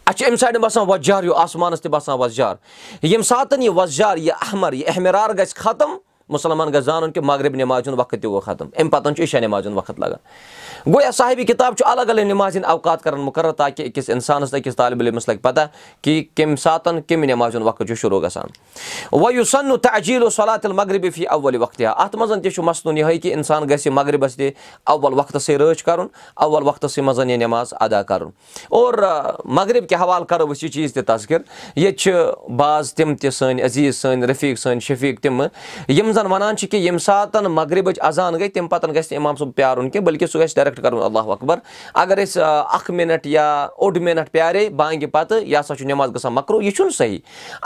اَسہِ 0.06 0.17
چھُ 0.17 0.25
اَمہِ 0.27 0.39
سایڈٕ 0.39 0.60
باسان 0.62 0.84
وۄزجار 0.88 1.23
ہیوٗ 1.23 1.36
آسمانَس 1.38 1.82
تہِ 1.82 1.91
باسان 1.91 2.19
وۄزجار 2.19 2.56
ییٚمہِ 3.01 3.25
ساتہٕ 3.25 3.62
یہِ 3.62 3.69
وۄزجار 3.69 4.17
یہِ 4.17 4.32
احمر 4.41 4.73
یہِ 4.73 4.88
احمرار 4.88 5.29
گژھِ 5.38 5.56
ختم 5.56 5.95
مُسلمان 6.29 6.69
گژھِ 6.73 6.84
زانُن 6.86 7.12
کہِ 7.12 7.23
مغرب 7.23 7.56
نٮ۪مازِ 7.56 7.88
ہُنٛد 7.88 7.99
وقت 7.99 8.12
تہِ 8.12 8.23
گوٚو 8.23 8.39
ختم 8.39 8.67
اَمہِ 8.77 8.91
پَتہٕ 8.91 9.13
چھُ 9.13 9.23
عشا 9.23 9.39
نٮ۪مازِ 9.39 9.65
ہُنٛد 9.67 9.77
وقت 9.77 9.99
لگان 9.99 10.19
گوٚو 10.86 11.02
یا 11.02 11.12
صاحبِ 11.12 11.46
کِتاب 11.48 11.76
چھُ 11.78 11.86
الگ 11.88 12.10
الگ 12.10 12.22
نٮ۪مازِ 12.22 12.56
ہِنٛدۍ 12.58 12.69
اوقات 12.69 13.02
کران 13.04 13.19
مُقرر 13.22 13.52
تاکہِ 13.52 13.86
أکِس 13.86 14.10
اِنسانَس 14.10 14.50
تہٕ 14.52 14.60
أکِس 14.60 14.76
طالبہِ 14.76 15.08
علمَس 15.08 15.28
لگہِ 15.30 15.41
پَتہ 15.41 15.60
کہِ 16.02 16.24
کَمہِ 16.36 16.58
ساتہٕ 16.60 17.00
کَمہِ 17.08 17.28
نٮ۪مازِ 17.28 17.56
ہُنٛد 17.56 17.67
وقت 17.67 17.82
چھُ 17.88 17.96
شروٗع 17.96 18.19
گژھان 18.24 18.50
وۄنۍ 19.12 19.34
یُس 19.36 19.52
سَنو 19.52 19.78
تہٕ 19.78 19.96
اجیٖل 19.96 20.30
صلات 20.30 20.65
المغربی 20.65 21.10
فی 21.10 21.26
اول 21.36 21.56
وقتہِ 21.62 21.86
اَتھ 21.86 22.15
منٛز 22.15 22.43
تہِ 22.43 22.52
چھُ 22.54 22.63
مَسنوٗن 22.63 22.98
یِہوے 22.98 23.17
کہِ 23.17 23.34
اِنسان 23.34 23.63
گژھِ 23.69 23.91
مغربَس 23.91 24.36
تہِ 24.36 24.50
اول 24.93 25.13
وقتَسٕے 25.19 25.58
رٲچھ 25.58 25.84
کَرُن 25.86 26.08
اول 26.36 26.67
وقتَسٕے 26.67 27.02
منٛز 27.02 27.19
یہِ 27.19 27.38
نٮ۪ماز 27.38 27.74
ادا 27.80 28.02
کَرُن 28.04 28.30
اور 28.69 28.93
مغرب 29.46 29.89
کہِ 29.89 30.00
حوالہٕ 30.02 30.28
کَرو 30.28 30.52
أسۍ 30.52 30.63
یہِ 30.63 30.72
چیٖز 30.74 30.93
تہِ 30.93 31.06
تَذکِر 31.08 31.38
ییٚتہِ 31.76 31.98
چھِ 32.00 32.52
بعض 32.58 32.93
تِم 32.93 33.15
تہِ 33.15 33.32
سٲنۍ 33.32 33.63
عزیٖز 33.63 33.96
سٲنۍ 33.96 34.30
رفیٖق 34.30 34.60
سٲنۍ 34.60 34.80
شفیٖق 34.80 35.22
تِمہٕ 35.22 35.48
یِم 35.88 36.12
زَن 36.12 36.32
وَنان 36.32 36.58
چھِ 36.58 36.69
کہِ 36.69 36.80
ییٚمہِ 36.80 37.02
ساتہٕ 37.02 37.48
مغربٕچ 37.48 38.00
اَذان 38.02 38.39
گٔے 38.39 38.48
تَمہِ 38.48 38.69
پَتہٕ 38.69 38.96
گژھِ 38.96 39.12
نہٕ 39.12 39.19
اِمام 39.19 39.36
صٲب 39.36 39.56
پیارُن 39.56 39.89
کیٚنٛہہ 39.89 40.06
بٔلکہِ 40.06 40.30
سُہ 40.30 40.39
گژھِ 40.39 40.56
اللہ 40.79 41.31
اکبر 41.31 41.59
اَگر 41.93 42.23
أسۍ 42.23 42.41
اکھ 42.73 42.91
مِنٹ 42.91 43.27
یا 43.27 43.45
اوٚڑ 43.63 43.99
مِنٹ 43.99 44.31
پیارے 44.31 44.69
بانگہِ 44.69 45.12
پَتہٕ 45.12 45.43
یہِ 45.43 45.59
ہسا 45.59 45.75
چھُ 45.75 45.86
نٮ۪ماز 45.86 46.15
گژھان 46.15 46.33
مۄکرو 46.33 46.62
یہِ 46.62 46.73
چھُنہٕ 46.75 46.95
صحیح 46.97 47.19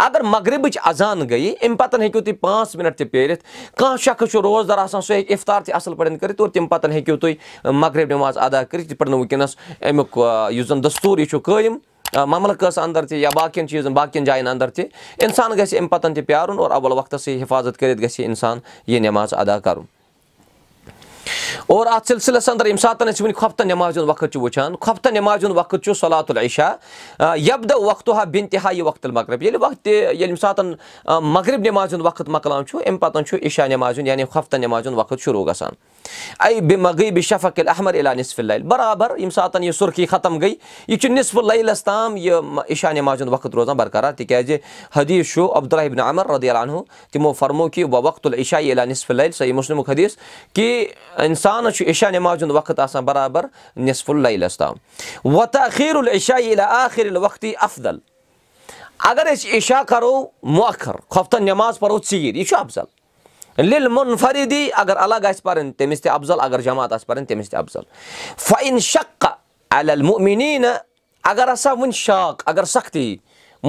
اَگر 0.06 0.22
مغربٕچ 0.24 0.78
اَذان 0.84 1.28
گٔیے 1.30 1.54
اَمہِ 1.62 1.78
پَتہٕ 1.78 2.02
ہیٚکِو 2.02 2.22
تُہۍ 2.22 2.40
پانٛژھ 2.42 2.78
مِنٹ 2.78 2.98
تہِ 2.98 3.12
پیٲرِتھ 3.12 3.44
کانٛہہ 3.78 3.98
شخص 4.06 4.32
چھُ 4.32 4.42
روزدار 4.44 4.78
آسان 4.78 5.02
سُہ 5.02 5.14
ہیٚکہِ 5.14 5.34
اِفطار 5.34 5.62
تہِ 5.62 5.74
اَصٕل 5.76 5.96
پٲٹھۍ 5.96 6.18
کٔرِتھ 6.20 6.42
اور 6.42 6.50
تَمہِ 6.50 6.70
پَتہٕ 6.70 6.92
ہیٚکِو 6.92 7.18
تُہۍ 7.18 7.72
مغرب 7.72 8.10
نٮ۪ماز 8.10 8.38
ادا 8.38 8.64
کٔرِتھ 8.64 8.92
یِتھ 8.92 9.00
پٲٹھۍ 9.00 9.10
نہٕ 9.12 9.20
وٕنکیٚنَس 9.20 9.56
اَمیُک 9.82 10.20
یُس 10.54 10.68
زَن 10.68 10.84
دستوٗر 10.84 11.20
یہِ 11.20 11.30
چھُ 11.30 11.42
قٲیِم 11.44 11.78
مملکس 12.16 12.78
اَنٛدر 12.78 13.06
تہِ 13.06 13.18
یا 13.20 13.30
باقین 13.36 13.68
چیٖزن 13.68 13.94
باقین 13.94 14.24
جاین 14.24 14.48
اَنٛدر 14.48 14.70
تہِ 14.70 14.86
اِنسان 15.24 15.52
گژھِ 15.58 15.78
اَمہِ 15.78 15.90
پَتن 15.90 16.14
تہِ 16.14 16.26
پیارُن 16.28 16.60
اور 16.60 16.72
اول 16.72 16.92
وقتسٕے 16.92 17.42
حِفاظت 17.44 17.78
کٔرِتھ 17.80 18.02
گژھِ 18.02 18.24
اِنسان 18.26 18.60
یہِ 18.88 19.00
نٮ۪ماز 19.00 19.34
ادا 19.34 19.60
کَرُن 19.60 19.97
اور 21.68 21.86
اَتھ 21.88 22.08
سِلسِلَس 22.08 22.50
اَنٛدر 22.50 22.66
ییٚمہِ 22.66 22.82
ساتہٕ 22.82 23.08
أسۍ 23.08 23.22
وٕنہِ 23.22 23.36
خۄفتن 23.36 23.68
نٮ۪مازِ 23.68 23.98
ہُنٛد 23.98 24.10
وقت 24.10 24.24
چھُ 24.34 24.42
وٕچھان 24.42 24.76
خۄفتن 24.82 25.14
نٮ۪مازِ 25.14 25.46
ہُنٛد 25.46 25.58
وقت 25.58 25.76
چھُ 25.84 25.94
صلات 26.00 26.32
العشا 26.32 26.70
یبدٕ 27.36 27.76
وقتُہ 27.82 28.26
بِنتِہا 28.32 28.72
یہِ 28.74 28.82
وقتُل 28.82 29.12
مغرب 29.12 29.44
ییٚلہِ 29.44 29.62
وقت 29.62 29.88
ییٚمہِ 29.88 30.40
ساتہٕ 30.40 31.20
مغرب 31.22 31.60
نٮ۪مازِ 31.62 31.94
ہُنٛد 31.94 32.06
وقت 32.06 32.30
مۄکلان 32.30 32.66
چھُ 32.66 32.80
اَمہِ 32.86 33.00
پَتہٕ 33.00 33.24
چھُ 33.24 33.46
عشا 33.46 33.68
نٮ۪مازِ 33.68 34.08
یعنی 34.08 34.26
خۄفتن 34.34 34.62
نٮ۪مازِ 34.62 34.88
ہُنٛد 34.88 34.98
وقت 34.98 35.20
شروٗع 35.20 35.46
گژھان 35.52 35.74
اے 36.46 36.60
بے 36.62 36.76
مغیٖب 36.76 37.20
شفق 37.30 37.60
احمر 37.68 37.96
علا 38.00 38.14
نِصف 38.14 38.40
لَلہِ 38.40 38.64
برابر 38.64 39.12
ییٚمہِ 39.18 39.34
ساتہٕ 39.34 39.64
یہِ 39.64 39.74
سُرخی 39.76 40.06
ختم 40.06 40.38
گٔے 40.40 40.54
یہِ 40.88 41.00
چھُ 41.00 41.12
نِصف 41.12 41.36
لَیلَس 41.36 41.84
تام 41.84 42.18
یہِ 42.18 42.34
عشا 42.70 42.92
نٮ۪مازِ 42.92 43.22
ہُنٛد 43.22 43.34
وقت 43.34 43.56
روزان 43.56 43.78
برقرار 43.78 44.14
تِکیازِ 44.18 44.58
حدیٖث 44.96 45.34
چھُ 45.34 45.48
عبدالرحبن 45.56 46.00
عمر 46.00 46.30
ردی 46.30 46.50
علیٰ 46.50 46.66
تِمو 47.12 47.32
فرمو 47.34 47.68
کہِ 47.68 47.84
وقتُل 47.92 48.34
عشا 48.40 48.60
علا 48.60 48.86
نِصف 48.86 49.12
لَلہِ 49.12 49.34
صحیح 49.34 49.54
مُسلمُک 49.54 49.90
حدیٖث 49.90 50.16
کہِ 50.54 50.86
اِنسانَس 51.48 51.76
چھُ 51.76 51.90
عشا 51.90 52.10
نٮ۪مازِ 52.10 52.44
ہُنٛد 52.44 52.56
وقت 52.56 52.80
آسان 52.80 53.06
برابر 53.06 53.46
نِصف 53.78 54.10
لَیلَس 54.10 54.58
تام 54.58 54.76
افضل 57.62 57.98
اگر 59.00 59.26
أسۍ 59.34 59.58
عشا 59.58 59.84
کَرو 59.88 60.28
مۄخر 60.44 60.96
خۄفتن 61.10 61.46
نٮ۪ماز 61.46 61.80
پَرو 61.80 61.98
ژیٖرۍ 62.10 62.38
یہِ 62.38 62.46
چھُ 62.46 62.60
اَفضل 62.60 63.66
لِل 63.66 63.88
مُنفردی 63.88 64.70
اگر 64.74 64.98
الگ 64.98 65.26
آسہِ 65.26 65.44
پَرٕنۍ 65.44 65.72
تٔمِس 65.78 66.02
تہِ 66.02 66.12
اَفضل 66.12 66.40
اگر 66.40 66.62
جماعت 66.62 66.94
آسہِ 66.94 67.08
پَرٕنۍ 67.08 67.26
تٔمِس 67.26 67.50
تہِ 67.50 67.60
اَفضل 67.60 67.82
فاین 68.38 68.80
شک 68.80 69.26
المیٖنی 69.70 70.58
نہٕ 70.58 70.78
اگر 71.24 71.54
ہسا 71.54 71.74
وُنہِ 71.74 71.94
شاک 71.94 72.44
اگر 72.46 72.64
سختی 72.64 73.00
یی 73.00 73.16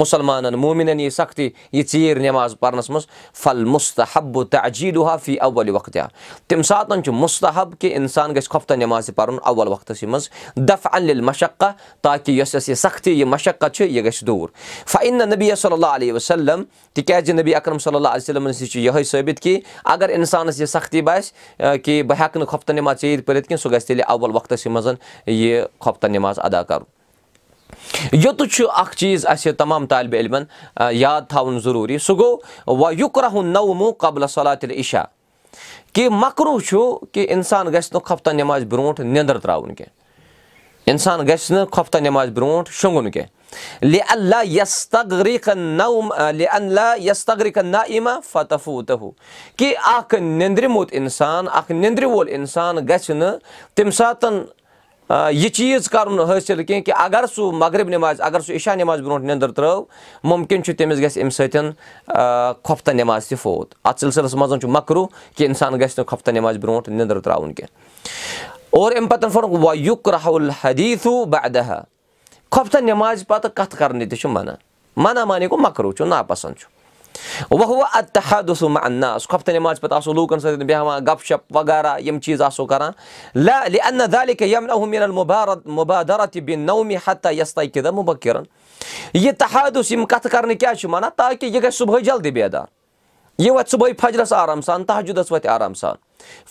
مُسلمانن 0.01 0.55
مومِنن 0.61 1.01
یی 1.01 1.11
سختی 1.11 1.49
یہِ 1.73 1.85
ژیٖر 1.93 2.19
نٮ۪ماز 2.21 2.55
پرنس 2.61 2.91
منٛز 2.91 3.07
پھل 3.43 3.65
مُستحب 3.65 4.43
تعجیٖلُہا 4.51 5.17
فی 5.25 5.37
اول 5.47 5.69
وقتیا 5.75 6.07
تمہِ 6.49 6.65
ساتہٕ 6.65 7.03
چھُ 7.05 7.13
مُستحب 7.15 7.75
کہِ 7.79 7.95
اِنسان 7.97 8.35
گژھِ 8.35 8.49
خۄفتہ 8.51 8.75
نٮ۪ماز 8.75 9.07
تہِ 9.07 9.15
پرُن 9.15 9.39
اول 9.43 9.69
وقتسٕے 9.69 10.07
منٛز 10.07 10.29
دف 10.69 10.87
انل 10.93 11.21
مشقہ 11.31 11.71
تاکہِ 12.03 12.35
یۄس 12.39 12.55
اَسہِ 12.55 12.69
یہِ 12.71 12.79
سختی 12.79 13.13
یہِ 13.13 13.27
مشقت 13.27 13.75
چھِ 13.75 13.87
یہِ 13.91 14.05
گژھِ 14.05 14.27
دوٗر. 14.27 14.49
فعن 14.87 15.29
نبی 15.31 15.51
صلی 15.57 15.73
اللہ 15.73 15.95
علیہ 15.99 16.13
وسلم 16.13 16.63
تِکیازِ 16.95 17.33
نبی 17.41 17.55
اکرم 17.55 17.79
صلی 17.79 17.97
اللہ 17.97 18.09
علیہ 18.09 18.23
وسلمس 18.23 18.61
نِش 18.61 18.73
چھُ 18.73 18.81
یِہوے 18.81 19.05
ثٲبِت 19.05 19.41
کہِ 19.41 19.59
اگر 19.95 20.09
اِنسانس 20.09 20.61
یہِ 20.61 20.69
سختی 20.69 21.03
باسہِ 21.03 21.83
کہِ 21.85 22.03
بہٕ 22.03 22.19
ہٮ۪کہٕ 22.21 22.39
نہٕ 22.41 22.49
خۄفتہ 22.51 22.73
نٮ۪ماز 22.73 23.01
ژیٖرۍ 23.01 23.25
پٔرِتھ 23.27 23.49
کینٛہہ 23.49 23.63
سُہ 23.63 23.73
گژھِ 23.73 23.87
تیٚلہِ 23.87 24.05
اول 24.09 24.35
وقتسٕے 24.35 24.71
منٛز 24.71 24.89
یہِ 25.27 25.65
خۄفتہ 25.81 26.07
نٮ۪ماز 26.07 26.39
ادا 26.39 26.63
کرُن 26.63 26.98
یوٚتُتھ 28.13 28.55
چھُ 28.55 28.67
اکھ 28.75 28.97
چیٖز 28.97 29.27
اَسہِ 29.27 29.53
تمام 29.59 29.87
طالبہِ 29.87 30.19
علمن 30.21 30.45
یاد 30.93 31.23
تھاوُن 31.29 31.61
ضروٗری 31.61 31.99
سُہ 31.99 32.17
گوٚو 32.19 32.77
وَ 32.81 32.93
یُکرہُن 32.99 33.53
نومو 33.53 33.91
قبلہ 33.99 34.27
صلاتِل 34.27 34.71
عشا 34.79 35.03
کہِ 35.93 36.09
مکرو 36.11 36.59
چھُ 36.61 36.99
کہِ 37.13 37.27
اِنسان 37.33 37.67
گژھِ 37.73 37.93
نہٕ 37.93 38.05
خۄفتہ 38.05 38.31
نٮ۪مازِ 38.31 38.65
برونٛٹھ 38.67 39.01
نیٚنٛدٕر 39.01 39.39
تراوُن 39.39 39.75
کینٛہہ 39.75 40.91
اِنسان 40.91 41.27
گژھِ 41.29 41.53
نہٕ 41.53 41.67
خۄفتہ 41.73 41.99
نٮ۪مازِ 41.99 42.31
برونٛٹھ 42.35 42.71
شۄنٛگُن 42.73 43.11
کینٛہہ 43.11 43.37
لِ 43.83 43.99
اللہ 44.11 44.45
یس 44.45 44.89
تغریٖقن 44.89 45.59
نوم 45.59 46.13
اللہ 46.53 46.95
یس 47.03 47.25
تغریٖقن 47.27 47.67
نا 47.67 47.81
اِما 47.81 48.19
فتفوٗ 48.31 48.83
تہوٗ 48.87 49.11
کہِ 49.57 49.75
اکھ 49.97 50.15
نیٚنٛدرِمُت 50.15 50.89
اِنسان 50.93 51.47
اکھ 51.53 51.73
نیٚنٛدرِ 51.73 52.05
وول 52.05 52.29
اِنسان 52.29 52.77
گژھِ 52.89 53.11
نہٕ 53.11 53.39
تمہِ 53.75 53.93
ساتہٕ 53.95 54.58
یہِ 55.11 55.51
چیٖز 55.51 55.89
کرُن 55.89 56.21
حٲصِل 56.21 56.65
کینٛہہ 56.65 56.83
کہِ 56.83 56.95
اگر 56.97 57.25
سُہ 57.37 57.53
مغرب 57.53 57.89
نٮ۪مازِ 57.89 58.21
اگر 58.25 58.41
سُہ 58.41 58.55
عشا 58.55 58.75
نٮ۪مازِ 58.75 59.03
برونٛٹھ 59.03 59.25
نیٚنٛدٕر 59.25 59.53
ترٲو 59.53 59.85
مُمکِن 60.25 60.63
چھُ 60.63 60.75
تٔمِس 60.77 60.99
گژھِ 60.99 61.19
اَمہِ 61.21 61.33
سۭتۍ 61.33 61.71
خۄفتہ 62.65 62.91
نٮ۪ماز 62.91 63.27
تہِ 63.29 63.39
فوت۔ 63.43 63.75
اَتھ 63.85 64.01
سِلسِلس 64.01 64.35
منٛز 64.35 64.61
چھُ 64.61 64.69
مکرو 64.69 65.07
کہِ 65.07 65.47
اِنسان 65.47 65.75
گژھِ 65.75 65.95
نہٕ 65.99 66.07
خۄفتہ 66.07 66.31
نٮ۪مازِ 66.31 66.59
برونٛٹھ 66.59 66.89
نیٚنٛدٕر 66.89 67.21
تراوُن 67.21 67.53
کینٛہہ۔ 67.53 67.77
اور 68.71 68.93
اَمہِ 68.93 69.11
پتہٕ 69.11 69.31
فوٚرُکھ 69.31 69.65
وَ 69.65 69.77
یُک 69.77 70.09
راہُل 70.09 70.51
حدیٖثوٗ 70.65 71.25
بہدہ 71.25 71.83
خۄفتہ 72.51 72.79
نٮ۪مازِ 72.79 73.27
پتہٕ 73.27 73.51
کتھ 73.55 73.77
کرنہِ 73.77 74.11
تہِ 74.11 74.19
چھُ 74.19 74.31
منع۔ 74.31 74.53
منع 74.97 75.25
مانے 75.25 75.47
گوٚو 75.47 75.63
مکرو 75.63 75.93
چھُ 75.93 76.07
ناپسنٛد 76.07 76.55
چھُ 76.59 76.78
وَ 77.51 77.85
اتحاد 77.95 78.51
اناس 78.83 79.29
خۄفتہ 79.29 79.51
نٮ۪مازِ 79.51 79.81
پتہٕ 79.81 79.97
آسو 79.97 80.13
لوٗکن 80.13 80.39
سۭتۍ 80.39 80.65
بیٚہوان 80.65 81.05
گپ 81.05 81.25
شپ 81.25 81.57
وغیرہ 81.57 81.99
یِم 82.01 82.21
چیٖز 82.21 82.43
آسو 82.43 82.67
کران 82.67 82.93
مُبادرت 85.67 86.37
بِن 86.37 86.61
نومی 86.61 86.97
حتہ 87.07 87.29
یس 87.33 87.55
تقیٖدہ 87.55 87.91
مُبکِرن 87.91 88.43
یہِ 89.15 89.33
تحادُس 89.39 89.93
یِم 89.93 90.05
کتھٕ 90.07 90.31
کرنہٕ 90.31 90.57
کیازِ 90.57 90.79
چھُ 90.81 90.91
ونان 90.93 91.11
تاکہِ 91.17 91.55
یہِ 91.55 91.63
گژھِ 91.63 91.75
صبحٲے 91.75 92.01
جلدی 92.01 92.31
بیدار 92.31 92.78
یہِ 93.39 93.51
وۄتھِ 93.51 93.71
صبحٲے 93.71 93.93
فجرس 94.01 94.33
آرام 94.33 94.61
سان 94.61 94.85
تحجُدس 94.85 95.31
وۄتھِ 95.33 95.47
آرام 95.49 95.75
سان 95.75 95.97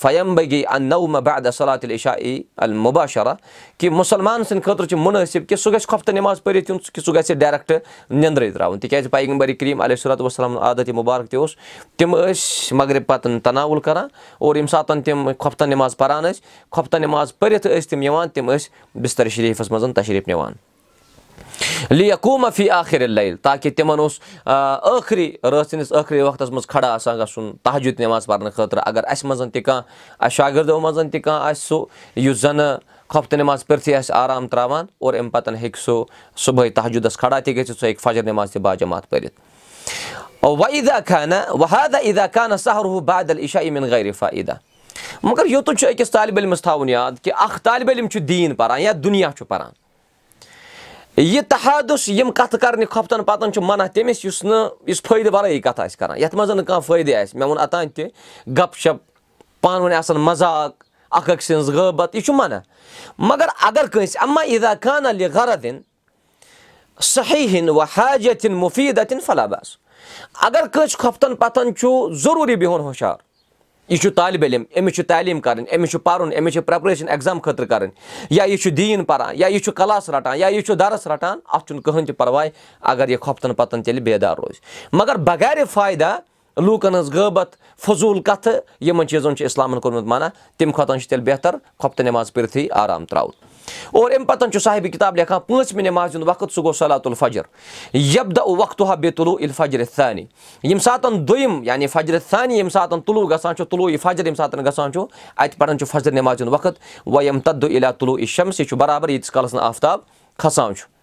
فیم 0.01 0.35
بگی 0.35 0.61
ان 0.71 0.83
نومہ 0.89 1.17
بعد 1.25 1.47
صلاتِ 1.53 1.91
عشا 1.93 2.11
ای 2.11 2.41
المُباشرہ 2.57 3.33
کہِ 3.77 3.89
مُسلمان 3.89 4.43
سٕنٛدِ 4.43 4.63
خٲطرٕ 4.63 4.87
چھُ 4.87 4.97
مُنٲسِب 4.97 5.47
کہِ 5.49 5.57
سُہ 5.57 5.73
گژھِ 5.73 5.87
خۄفتہ 5.87 6.11
نٮ۪ماز 6.11 6.43
پٔرِتھ 6.43 6.71
یُن 6.71 6.77
کہِ 6.93 7.03
سُہ 7.03 7.13
گژھِ 7.15 7.35
دایریکٹ 7.41 7.71
نِندرٕے 8.09 8.51
تراوُن 8.51 8.79
تِکیازِ 8.79 9.09
پیغمبر 9.11 9.51
کریٖم 9.59 9.81
علیہ 9.81 9.95
صلاتُ 9.95 10.21
وسلام 10.21 10.57
عادت 10.57 10.89
مُبارک 10.89 11.29
تہِ 11.31 11.39
اوس 11.39 11.55
تِم 11.97 12.15
ٲسۍ 12.15 12.75
مغرب 12.77 13.07
پتہٕ 13.07 13.39
تناوُل 13.43 13.79
کران 13.79 14.07
اور 14.39 14.55
ییٚمہِ 14.55 14.69
ساتہٕ 14.69 15.03
تِم 15.05 15.29
خۄفتہ 15.39 15.65
نٮ۪ماز 15.65 15.97
پران 15.97 16.23
ٲسۍ 16.23 16.41
خۄفتہ 16.71 16.97
نٮ۪ماز 16.97 17.37
پٔرِتھ 17.39 17.67
ٲسۍ 17.67 17.89
تِم 17.89 18.01
یِوان 18.01 18.29
تِم 18.29 18.51
ٲسۍ 18.51 18.99
بِستر 19.01 19.29
شریٖفس 19.29 19.71
منٛز 19.71 19.95
تشریٖف 19.95 20.27
نِوان 20.27 20.53
لیقوٗما 21.89 22.49
فی 22.49 22.69
آخر 22.69 23.01
اللل 23.01 23.35
تاکہِ 23.41 23.75
تِمن 23.75 23.99
اوس 23.99 24.19
ٲخری 24.45 25.31
رٲژ 25.43 25.67
سٕنٛدِس 25.67 25.91
ٲخری 25.91 26.21
وقتس 26.21 26.49
منٛز 26.49 26.67
کھڑا 26.67 26.93
آسان 26.93 27.19
گژھُن 27.19 27.51
تحجُد 27.63 27.99
نٮ۪ماز 27.99 28.25
پرنہٕ 28.25 28.51
خٲطرٕ۔ 28.55 28.81
اگر 28.85 29.03
اَسہِ 29.03 29.29
منٛز 29.29 29.41
تہِ 29.53 29.63
کانٛہہ 29.63 29.83
اَسہِ 30.19 30.35
شاگردو 30.35 30.79
منٛز 30.79 31.11
تہِ 31.11 31.21
کانٛہہ 31.21 31.49
آسہِ 31.49 31.67
سُہ 31.67 31.85
یُس 32.19 32.37
زَنہٕ 32.41 32.77
خۄفتہٕ 33.09 33.37
نٮ۪ماز 33.39 33.65
پٔرتھٕے 33.67 33.95
آسہِ 33.95 34.15
آرام 34.15 34.47
تراوان 34.47 34.85
اور 34.99 35.13
اَمہِ 35.13 35.31
پتہٕ 35.31 35.55
ہیٚکہِ 35.61 35.81
سُہ 35.83 36.03
صبُحٲے 36.45 36.69
تحجُدس 36.69 37.17
کھڑا 37.17 37.39
تہِ 37.39 37.55
گٔژھِتھ 37.57 37.79
سُہ 37.79 37.85
ہیٚکہِ 37.85 38.03
فجر 38.03 38.23
نٮ۪ماز 38.23 38.51
تہِ 38.51 38.61
باجمات 38.61 39.09
پٔرِتھ۔ 39.09 39.39
ویٖدا 40.43 40.99
خانہ 41.07 41.35
وحدا 41.49 41.99
عیٖدا 41.99 42.25
خانہ 42.33 42.55
سہرُ 42.55 42.99
بادل 43.05 43.39
عشا 43.43 43.59
اِمِن 43.59 43.83
غریٖفا 43.83 44.29
عیٖدا 44.29 44.53
مگر 45.23 45.45
یوٚتُن 45.45 45.77
چھُ 45.77 45.87
أکِس 45.89 46.11
طالبہِ 46.11 46.43
علمس 46.43 46.61
تھاوُن 46.61 46.89
یاد 46.89 47.11
کہِ 47.23 47.33
اکھ 47.37 47.59
طالبہِ 47.63 47.95
علم 47.95 48.07
چھُ 48.07 48.19
دیٖن 48.19 48.55
پران 48.55 48.81
یا 48.81 48.91
دُنیا 49.03 49.29
چھُ 49.37 49.47
پران 49.47 49.71
یہِ 51.17 51.41
تحادُس 51.49 52.07
یِم 52.09 52.31
کَتھٕ 52.31 52.59
کَرنہِ 52.59 52.87
خۄفتَن 52.89 53.23
پَتَن 53.23 53.53
چھُ 53.53 53.61
مَنع 53.63 53.85
تٔمِس 53.93 54.25
یُس 54.25 54.43
نہٕ 54.43 54.69
یُس 54.87 55.01
فٲیدٕ 55.01 55.33
وَرٲیی 55.33 55.59
کَتھ 55.61 55.79
آسہِ 55.79 55.97
کَران 55.99 56.17
یَتھ 56.17 56.35
منٛز 56.35 56.51
نہٕ 56.51 56.65
کانٛہہ 56.65 56.85
فٲیدٕ 56.87 57.21
آسہِ 57.21 57.35
مےٚ 57.35 57.47
ووٚن 57.47 57.57
اوٚتانۍ 57.59 57.89
تہِ 57.95 58.05
گپ 58.57 58.75
شپ 58.77 58.97
پانہٕ 59.61 59.83
ؤنۍ 59.83 59.95
آسان 59.97 60.17
مزاق 60.17 60.83
اکھ 61.11 61.29
أکۍ 61.29 61.41
سٕنٛز 61.41 61.69
غٲبت 61.69 62.15
یہِ 62.15 62.23
چھُ 62.23 62.33
مَنع 62.33 62.57
مگر 63.17 63.47
اگر 63.61 63.87
کٲنٛسہِ 63.87 64.21
اما 64.23 64.41
اِدا 64.41 64.73
خانہ 64.83 65.07
لِ 65.07 65.27
غرض 65.33 65.63
دِنۍ 65.63 65.81
صحیح 67.01 67.47
ہِن 67.57 67.69
و 67.69 67.81
حاجتِن 67.81 68.53
مُفیٖدتِن 68.53 69.19
فلاباس 69.25 69.75
اگر 70.41 70.67
کٲنٛسہِ 70.73 70.99
خۄفتَن 70.99 71.35
پَتَن 71.35 71.75
چھُ 71.75 72.13
ضروٗری 72.13 72.55
بِہُن 72.55 72.81
ہُشار 72.81 73.26
یہِ 73.89 73.99
چھُ 74.01 74.09
طالبہِ 74.15 74.47
علم 74.47 74.63
أمِس 74.79 74.93
چھُ 74.95 75.03
تعلیٖم 75.07 75.39
کَرٕنۍ 75.41 75.75
أمِس 75.75 75.91
چھُ 75.91 75.99
پَرُن 76.03 76.31
أمِس 76.37 76.53
چھِ 76.53 76.61
پریپریشن 76.65 77.07
ایٚگزام 77.09 77.39
خٲطرٕ 77.39 77.67
کَرٕنۍ 77.67 77.91
یا 78.29 78.43
یہِ 78.43 78.57
چھُ 78.61 78.71
دیٖن 78.77 79.03
پَران 79.05 79.35
یا 79.39 79.47
یہِ 79.47 79.61
چھُ 79.63 79.73
کلاس 79.75 80.09
رَٹان 80.09 80.37
یا 80.39 80.47
یہِ 80.47 80.63
چھُ 80.65 80.75
دَرس 80.79 81.07
رَٹان 81.07 81.39
اَتھ 81.53 81.67
چھُنہٕ 81.67 81.81
کٕہٕنۍ 81.83 82.05
تہِ 82.07 82.15
پَرواے 82.17 82.49
اگر 82.81 83.09
یہِ 83.09 83.19
خۄفتَن 83.21 83.53
پَتَن 83.53 83.83
تیٚلہِ 83.83 84.03
بیدار 84.03 84.37
روزِ 84.37 84.59
مگر 84.93 85.17
بغارِ 85.27 85.63
فایدا 85.73 86.15
لوٗکَن 86.57 86.95
ہٕنٛز 86.95 87.13
غٲبت 87.13 87.55
فضوٗل 87.85 88.21
کَتھٕ 88.21 88.59
یِمن 88.81 89.07
چیٖزَن 89.07 89.35
چھُ 89.35 89.45
اِسلامَن 89.45 89.79
کوٚرمُت 89.79 90.07
مَنا 90.07 90.29
تَمہِ 90.57 90.73
کھۄتہٕ 90.73 90.97
چھُ 90.97 91.09
تیٚلہِ 91.09 91.25
بہتر 91.25 91.55
خۄفتہٕ 91.79 92.05
نٮ۪ماز 92.05 92.33
پٔرِتھٕے 92.33 92.67
آرام 92.71 93.05
ترٛاوُن 93.05 93.56
اور 93.91 94.11
اَمہِ 94.11 94.27
پَتہٕ 94.27 94.49
چھُ 94.51 94.61
صاحبہِ 94.61 94.91
کِتاب 94.91 95.15
لیکھان 95.15 95.39
پٲنٛژمہِ 95.47 95.83
نٮ۪مازِ 95.83 96.15
ہُنٛد 96.15 96.27
وقت 96.27 96.51
سُہ 96.53 96.61
گوٚو 96.63 96.73
صلاتُل 96.73 97.13
فجر 97.19 97.41
یبدا 97.93 98.43
وقتُہ 98.43 98.95
بے 98.99 99.11
تُلوٗ 99.11 99.35
اِل 99.39 99.51
فجرِ 99.57 99.83
ثانی 99.95 100.25
ییٚمہِ 100.63 100.81
ساتہٕ 100.81 101.19
دوٚیِم 101.27 101.63
یعنی 101.63 101.87
فجرِ 101.87 102.19
ثانی 102.29 102.53
ییٚمہِ 102.53 102.71
ساتہٕ 102.71 103.01
تُلوٗ 103.05 103.29
گژھان 103.29 103.55
چھُ 103.55 103.65
تُلوٗ 103.69 103.89
یہِ 103.89 103.99
فجر 104.01 104.25
ییٚمہِ 104.25 104.37
ساتہٕ 104.37 104.65
گژھان 104.65 104.91
چھُ 104.91 105.05
اَتہِ 105.37 105.57
پَران 105.59 105.77
چھُ 105.77 105.87
فجر 105.91 106.11
نٮ۪مازِ 106.11 106.41
ہُنٛد 106.41 106.53
وقت 106.53 106.79
وۄنۍ 107.05 107.23
یِم 107.23 107.39
تدُ 107.39 107.77
علا 107.77 107.91
تُلوٗ 107.91 108.19
یہِ 108.19 108.27
شمس 108.27 108.59
یہِ 108.59 108.67
چھُ 108.67 108.77
برابر 108.77 109.09
ییٖتِس 109.09 109.31
کالَس 109.31 109.53
نہٕ 109.53 109.63
آفتاب 109.63 109.99
کھسان 110.37 110.75
چھُ 110.75 110.96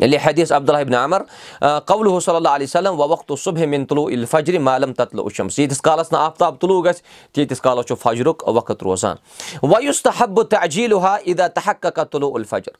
ییٚلہِ 0.00 0.18
حدیٖث 0.24 0.52
عبدالحبن 0.52 0.94
عمر 0.94 1.22
قبلُہ 1.60 2.20
صلی 2.20 2.36
اللہ 2.36 2.48
علیہ 2.48 2.66
وسلم 2.66 3.00
وقتُ 3.00 3.38
صُبح 3.38 3.66
مِن 3.66 3.84
تُلوٗ 3.86 4.10
اِل 4.10 4.24
فجرِ 4.30 4.58
مالم 4.58 4.92
تتلہٕ 4.92 5.24
اُشمس 5.24 5.58
ییٖتِس 5.58 5.80
کالس 5.80 6.12
نہٕ 6.12 6.20
آفتاب 6.20 6.56
تُلوٗ 6.60 6.84
گژھِ 6.84 7.00
تیٖتِس 7.32 7.60
کالس 7.60 7.86
چھُ 7.86 7.94
فجرُک 8.02 8.42
وقت 8.46 8.82
روزان 8.82 9.16
وۄنۍ 9.62 9.82
یُس 9.84 10.02
تہٕ 10.02 10.12
حبہٕ 10.18 10.44
تہٕ 10.50 10.62
اجیٖلُ 10.62 11.00
ہا 11.02 11.16
عیٖدا 11.26 11.46
تحق 11.54 11.98
تُلوٗ 12.10 12.34
الفجر 12.34 12.72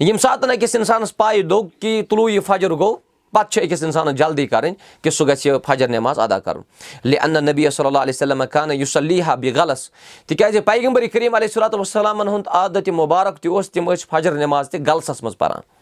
ییٚمہِ 0.00 0.20
ساتہٕ 0.20 0.50
أکِس 0.56 0.76
اِنسانس 0.76 1.16
پاے 1.16 1.42
دوٚپ 1.42 1.80
کہِ 1.80 2.02
تُلوٗ 2.08 2.30
یہِ 2.30 2.44
فجر 2.46 2.70
گوٚو 2.70 2.96
پتہٕ 3.32 3.50
چھِ 3.50 3.62
أکِس 3.62 3.82
اِنسانس 3.82 4.18
جلدی 4.18 4.46
کرٕنۍ 4.46 4.74
کہِ 5.02 5.12
سُہ 5.12 5.26
گژھِ 5.28 5.50
فجر 5.66 5.88
نٮ۪ماز 5.88 6.18
ادا 6.18 6.38
کرُن 6.38 6.62
لے 7.04 7.16
انّا 7.24 7.40
نبی 7.40 7.70
صلی 7.70 7.86
اللہ 7.86 7.98
علیہ 7.98 8.14
وسلم 8.16 8.42
خانہ 8.52 8.72
یُس 8.72 8.92
سا 8.92 9.00
لیٖہا 9.00 9.34
بے 9.34 9.52
غلس 9.54 9.88
تِکیازِ 10.26 10.58
پیغمبر 10.64 11.06
کریٖم 11.12 11.34
علیہ 11.34 11.48
صلاتُ 11.54 11.80
وسلامن 11.80 12.28
ہُنٛد 12.28 12.48
عادت 12.60 12.88
مُبارک 12.88 13.38
تہِ 13.42 13.52
اوس 13.52 13.70
تِم 13.70 13.90
ٲسۍ 13.92 14.06
فجر 14.10 14.32
نٮ۪ماز 14.32 14.70
تہِ 14.70 14.86
غلسس 14.86 15.22
منٛز 15.22 15.38
پران 15.38 15.77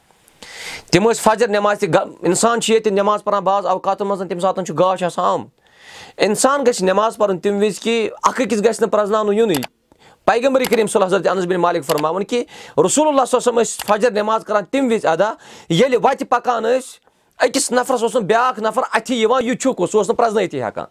تِم 0.91 1.11
ٲسۍ 1.11 1.23
فجر 1.23 1.49
نٮ۪ماز 1.49 1.79
تہِ 1.79 1.89
اِنسان 2.23 2.61
چھُ 2.61 2.73
ییٚتہِ 2.73 2.93
نٮ۪ماز 2.93 3.25
پران 3.25 3.43
بعض 3.45 3.67
اوقاتن 3.67 4.07
منٛز 4.07 4.23
تَمہِ 4.29 4.41
ساتہٕ 4.43 4.65
چھُ 4.65 4.79
گاش 4.79 5.03
آسان 5.03 5.25
آمُت 5.25 5.49
اِنسان 6.17 6.65
گژھِ 6.67 6.83
نٮ۪ماز 6.85 7.17
پرُن 7.17 7.39
تَمہِ 7.39 7.65
وِزِ 7.65 7.81
کہِ 7.81 8.11
اکھ 8.23 8.41
أکِس 8.43 8.59
گژھِ 8.59 8.81
نہٕ 8.81 8.91
پرٛزناونہٕ 8.91 9.35
یِنُے۔ 9.35 9.61
حضرت 11.05 11.27
انس 11.27 11.45
بِن 11.45 11.57
مالِک 11.57 11.85
فرماوُن 11.85 12.25
کہِ 12.25 12.45
رسول 12.87 13.09
اللہ 13.09 13.25
صٲب 13.31 13.61
ٲسۍ 13.61 13.87
فجر 13.87 14.11
نٮ۪ماز 14.11 14.45
کران 14.45 14.65
تَمہِ 14.71 14.93
وِزِ 14.93 15.07
ادا 15.07 15.33
ییٚلہِ 15.69 15.99
وَتہِ 16.03 16.29
پکان 16.29 16.63
ٲسۍ 16.63 16.99
أکِس 17.45 17.73
نفرس 17.73 18.03
اوس 18.03 18.15
نہٕ 18.15 18.25
بیاکھ 18.25 18.61
نفر 18.61 18.83
اَتھِ 18.93 19.15
یِوان 19.15 19.45
یہِ 19.45 19.59
چھُکھ 19.59 19.83
سُہ 19.91 19.99
اوس 19.99 20.09
نہٕ 20.09 20.17
پرٛزنٲیتھٕے 20.17 20.63
ہٮ۪کان 20.63 20.85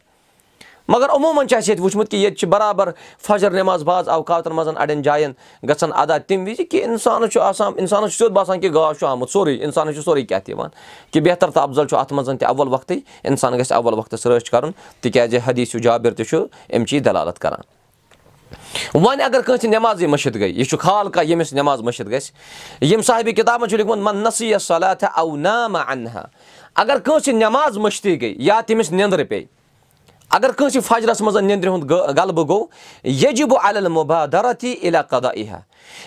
مگر 0.87 1.09
عموٗمن 1.09 1.47
چھُ 1.47 1.57
اَسہِ 1.57 1.69
ییٚتہِ 1.69 1.83
وٕچھمُت 1.85 2.11
کہِ 2.11 2.19
ییٚتہِ 2.19 2.37
چھِ 2.37 2.47
برابر 2.49 2.89
فجر 3.27 3.51
نٮ۪ماز 3.51 3.83
باز 3.83 4.09
اوقاتن 4.09 4.55
منٛز 4.55 4.67
اَڑٮ۪ن 4.67 5.01
جاین 5.01 5.31
گژھان 5.69 5.91
ادا 5.93 6.17
تَمہِ 6.17 6.49
وِزِ 6.49 6.65
کہِ 6.71 6.83
اِنسانس 6.83 7.33
چھُ 7.33 7.41
آسان 7.41 7.73
اِنسانس 7.77 8.11
چھُ 8.11 8.17
سیوٚد 8.17 8.33
باسان 8.33 8.59
کہِ 8.59 8.73
گاش 8.73 8.97
چھُ 8.99 9.07
آمُت 9.07 9.29
سورُے 9.29 9.55
اِنسانس 9.63 9.95
چھُ 9.95 10.03
سورُے 10.03 10.21
کیٚتھ 10.21 10.49
یِوان 10.49 10.69
کہِ 11.11 11.21
بہتر 11.21 11.51
تہٕ 11.51 11.63
افضل 11.63 11.87
چھُ 11.87 11.97
اَتھ 11.97 12.13
منٛز 12.13 12.29
تہِ 12.39 12.47
اول 12.47 12.67
وقتٕے 12.73 12.99
اِنسان 13.23 13.57
گژھِ 13.59 13.71
اول 13.71 13.93
وقتس 13.93 14.25
رٲچھ 14.27 14.51
کرُن 14.51 14.71
تِکیازِ 15.01 15.39
حدیٖث 15.47 15.75
جابر 15.83 16.13
تہِ 16.13 16.25
چھُ 16.25 16.45
اَمچی 16.69 16.99
دلالت 16.99 17.39
کران۔ 17.39 17.61
وۄنۍ 18.93 19.23
اگر 19.23 19.41
کٲنٛسہِ 19.41 19.69
نٮ۪مازٕے 19.69 20.07
مٔشِد 20.07 20.35
گٔے 20.35 20.47
یہِ 20.47 20.65
چھُ 20.65 20.79
خال 20.79 21.09
کانٛہہ 21.09 21.29
ییٚمِس 21.29 21.53
نٮ۪ماز 21.53 21.81
مٔشِد 21.81 22.11
گژھِ 22.11 22.31
ییٚمہِ 22.81 23.05
صاحبہِ 23.05 23.35
کِتابن 23.35 23.69
چھُ 23.69 23.77
لیوٗکھمُت 23.77 23.97
من 23.97 24.23
نصیح 24.23 24.57
صلاتھا 24.57 25.07
او 25.07 25.35
ناما 25.35 25.81
انہا 25.81 26.23
اگر 26.75 26.99
کٲنٛسہِ 26.99 27.33
نٮ۪ماز 27.33 27.77
مٔشتٕے 27.77 28.15
گٔے 28.21 28.33
یا 28.37 28.61
تٔمِس 28.61 28.91
نیٚنٛدرٕ 28.91 29.25
پیٚیہِ 29.29 29.47
اگر 30.29 30.51
کٲنٛسہِ 30.51 30.81
فجرس 30.83 31.21
منٛز 31.21 31.37
نیٚنٛدرِ 31.37 31.69
ہُنٛد 31.69 32.17
غلبہٕ 32.17 32.47
گوٚو 32.47 32.65
یجب 33.03 33.53
المبادرتی 33.63 34.73
علاقہ 34.83 35.15
اِہا 35.15 35.59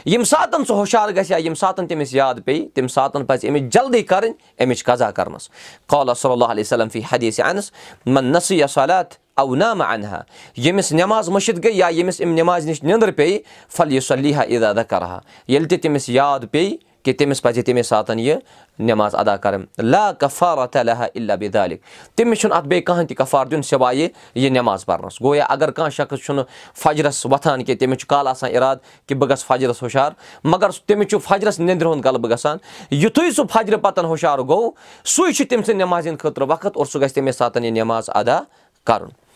ییٚمہِ 0.07 0.27
ساتہٕ 0.27 0.65
سُہ 0.69 0.81
ہُشار 0.81 1.09
گژھِ 1.17 1.31
یا 1.31 1.37
ییٚمہِ 1.37 1.59
ساتہٕ 1.59 1.87
تٔمِس 1.89 2.15
یاد 2.15 2.35
پیٚیہِ 2.45 2.69
تَمہِ 2.75 2.91
ساتہٕ 2.91 3.25
پَزِ 3.27 3.49
أمِس 3.49 3.73
جلدی 3.75 4.03
کَرٕنۍ 4.03 4.33
اَمِچ 4.59 4.85
قزا 4.85 5.11
کَرنَس 5.11 5.49
قالہ 5.91 6.13
صلی 6.21 6.33
اللہ 6.33 6.53
علیہ 6.55 6.65
وسلم 6.67 6.89
فی 6.93 7.01
حدیث 7.13 7.41
انس 7.45 7.71
نصیح 8.07 8.67
صلات 8.75 9.15
او 9.41 9.55
نامہ 9.55 9.85
انہا 9.85 10.21
ییٚمِس 10.57 10.93
نٮ۪ماز 10.93 11.29
مٔشِد 11.29 11.65
گٔے 11.65 11.73
یا 11.73 11.89
ییٚمِس 11.89 12.21
اَمہِ 12.21 12.35
نٮ۪مازِ 12.35 12.67
نِش 12.69 12.83
نیٚنٛدٕر 12.83 13.11
پیٚیہِ 13.11 13.39
پھل 13.77 13.93
یہِ 13.93 14.03
صلیحہ 14.03 14.43
اِدادہ 14.49 14.83
کَرہا 14.89 15.19
ییٚلہِ 15.49 15.69
تہِ 15.71 15.81
تٔمِس 15.83 16.09
یاد 16.09 16.41
پیٚیہِ 16.51 16.77
کہِ 17.03 17.17
تٔمِس 17.19 17.43
پَزِ 17.43 17.63
تَمے 17.65 17.83
ساتہٕ 17.83 18.19
یہِ 18.19 18.37
نٮ۪ماز 18.79 19.15
ادا 19.15 19.37
کَرٕنۍ 19.37 19.83
لا 19.83 20.11
کفارا 20.19 20.67
تلحہ 20.73 21.07
اللہ 21.15 21.33
بدالِک 21.41 21.81
تٔمِس 22.17 22.39
چھُنہٕ 22.39 22.57
اَتھ 22.57 22.67
بیٚیہِ 22.67 22.85
کٕہٕنۍ 22.85 23.07
تہِ 23.09 23.17
کفار 23.17 23.47
دیُن 23.47 23.63
سِوایہِ 23.63 24.09
یہِ 24.35 24.51
نٮ۪ماز 24.51 24.87
پَرنَس 24.87 25.21
گوٚو 25.21 25.35
یا 25.35 25.45
اگر 25.45 25.71
کانٛہہ 25.71 25.97
شخص 25.97 26.25
چھُنہٕ 26.25 26.45
فجرس 26.83 27.25
وۄتھان 27.27 27.65
کینٛہہ 27.65 27.79
تٔمِس 27.79 27.99
چھُ 27.99 28.07
کالہٕ 28.09 28.31
آسان 28.31 28.51
اِرادٕ 28.55 28.81
کہِ 29.07 29.17
بہٕ 29.19 29.29
گژھٕ 29.31 29.47
فجرس 29.47 29.83
ہُشار 29.83 30.13
مگر 30.45 30.71
تٔمِس 30.87 31.09
چھُ 31.11 31.19
فجرس 31.29 31.61
نیٚنٛدرِ 31.61 31.87
ہُنٛد 31.89 32.07
غلبہٕ 32.07 32.31
گژھان 32.31 32.59
یِتھُے 32.91 33.31
سُہ 33.37 33.45
فجرٕ 33.53 33.81
پتن 33.83 34.05
ہُشار 34.05 34.39
گوٚو 34.39 34.71
سُے 35.05 35.33
چھُ 35.33 35.47
تٔمۍ 35.49 35.63
سٕنٛدِ 35.63 35.77
نٮ۪مازِ 35.77 36.09
ہِنٛدِ 36.09 36.21
خٲطرٕ 36.21 36.49
وقت 36.49 36.77
اور 36.77 36.87
سُہ 36.87 37.01
گژھِ 37.01 37.15
تَمے 37.15 37.33
ساتہٕ 37.33 37.65
یہِ 37.65 37.73
نٮ۪ماز 37.73 38.11
ادا 38.15 38.39
کَرُن 38.85 39.28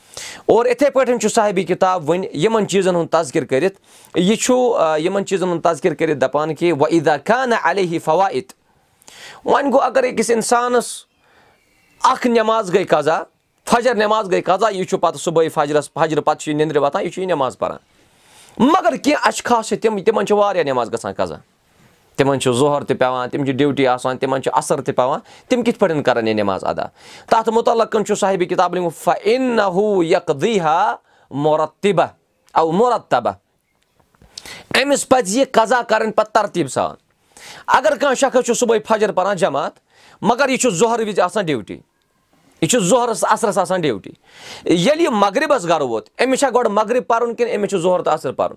اور 0.46 0.66
یِتھٕے 0.66 0.90
پٲٹھۍ 0.90 1.18
چھُ 1.18 1.28
صاحبی 1.34 1.64
کِتاب 1.64 2.08
وۄنۍ 2.10 2.26
یِمن 2.34 2.68
چیٖزن 2.68 2.94
ہُنٛد 2.96 3.08
تذکِر 3.10 3.44
کٔرِتھ۔ 3.44 3.78
یہِ 4.14 4.36
چھُ 4.38 4.54
یِمن 5.04 5.26
چیٖزن 5.26 5.48
ہُنٛد 5.48 5.62
تذکِر 5.64 5.94
کٔرِتھ 5.94 6.18
دَپان 6.18 6.54
کہِ 6.54 6.72
ویٖدا 6.80 7.16
خانہ 7.28 7.54
علیہ 7.62 7.98
فوائت 8.04 8.52
وۄنۍ 9.44 9.72
گوٚو 9.72 9.80
اگر 9.80 10.04
أکِس 10.04 10.30
اِنسانَس 10.30 10.86
اکھ 12.02 12.26
نؠماز 12.26 12.72
گٔے 12.74 12.84
قزا 12.84 13.22
فجر 13.70 13.94
نؠماز 13.94 14.30
گٔے 14.30 14.40
قزا 14.42 14.68
یہِ 14.68 14.88
چھُ 14.88 14.98
پَتہٕ 15.00 15.20
صُبحٲے 15.20 15.48
فجرس 15.48 15.92
فجرٕ 15.92 16.22
پَتہٕ 16.24 16.40
چھُ 16.40 16.50
یہِ 16.50 16.56
نِندرِ 16.56 16.76
وۄتھان 16.76 17.02
یہِ 17.02 17.12
چھُ 17.12 17.22
یہِ 17.22 17.28
نؠماز 17.28 17.58
پَران۔ 17.58 17.78
مگر 18.58 18.96
کینٛہہ 18.96 19.28
اَچھِ 19.28 19.42
چھِ 19.66 19.78
تِم 19.80 19.98
تِمن 20.02 20.26
چھِ 20.26 20.36
واریاہ 20.36 20.64
نؠماز 20.64 20.92
گژھان 20.92 21.12
قزا 21.16 21.36
تِمن 22.22 22.40
چھُ 22.40 22.52
ظہر 22.52 22.84
تہِ 22.84 22.98
پیٚوان 22.98 23.28
تِم 23.28 23.44
چھِ 23.44 23.52
ڈیوٹی 23.52 23.86
آسان 23.86 24.18
تِمن 24.18 24.42
چھُ 24.42 24.50
اَثر 24.54 24.80
تہِ 24.80 24.96
پیٚوان 24.96 25.20
تِم 25.48 25.62
کِتھ 25.62 25.78
پٲٹھۍ 25.78 26.02
کَران 26.02 26.28
یہِ 26.28 26.34
نؠماز 26.34 26.64
ادا؟ 26.64 26.84
تَتھ 27.30 27.50
مُتعلق 27.50 27.96
چھُ 28.06 28.14
صاحبِ 28.18 28.48
کِتاب 28.48 28.76
مُرتِبہ 31.30 32.06
او 32.54 32.72
مُرتبہ 32.72 33.30
أمِس 34.82 35.08
پَزِ 35.08 35.38
یہِ 35.38 35.44
قزا 35.52 35.82
کَرٕنۍ 35.82 36.12
پَتہٕ 36.12 36.32
ترتیٖب 36.32 36.68
سان۔ 36.68 36.94
اگر 37.66 37.92
کانٛہہ 38.00 38.14
شخص 38.14 38.46
چھُ 38.46 38.54
صُبحٲے 38.54 38.80
فجر 38.88 39.12
پَران 39.12 39.36
جماعت 39.36 39.72
مگر 40.22 40.48
یہِ 40.48 40.58
چھُ 40.58 40.70
ظہر 40.70 41.00
وِزِ 41.06 41.20
آسان 41.20 41.44
ڈیوٹی 41.44 41.78
یہِ 42.62 42.70
چھُ 42.70 42.78
ظہرس 42.88 43.24
اَثرس 43.30 43.58
آسان 43.58 43.80
ڈیوٹی۔ 43.80 44.10
ییٚلہِ 44.64 45.00
یہِ 45.00 45.08
مغربس 45.12 45.64
گرٕ 45.68 45.82
ووت 45.82 46.08
أمِس 46.24 46.38
چھا 46.40 46.48
گۄڈٕ 46.54 46.70
مغرب 46.70 47.06
پَرُن 47.06 47.34
کِنہٕ 47.34 47.54
أمِس 47.54 47.70
چھُ 47.70 47.78
ظہر 47.78 48.02
تہٕ 48.02 48.12
اَثر 48.12 48.32
پَرُن؟ 48.32 48.56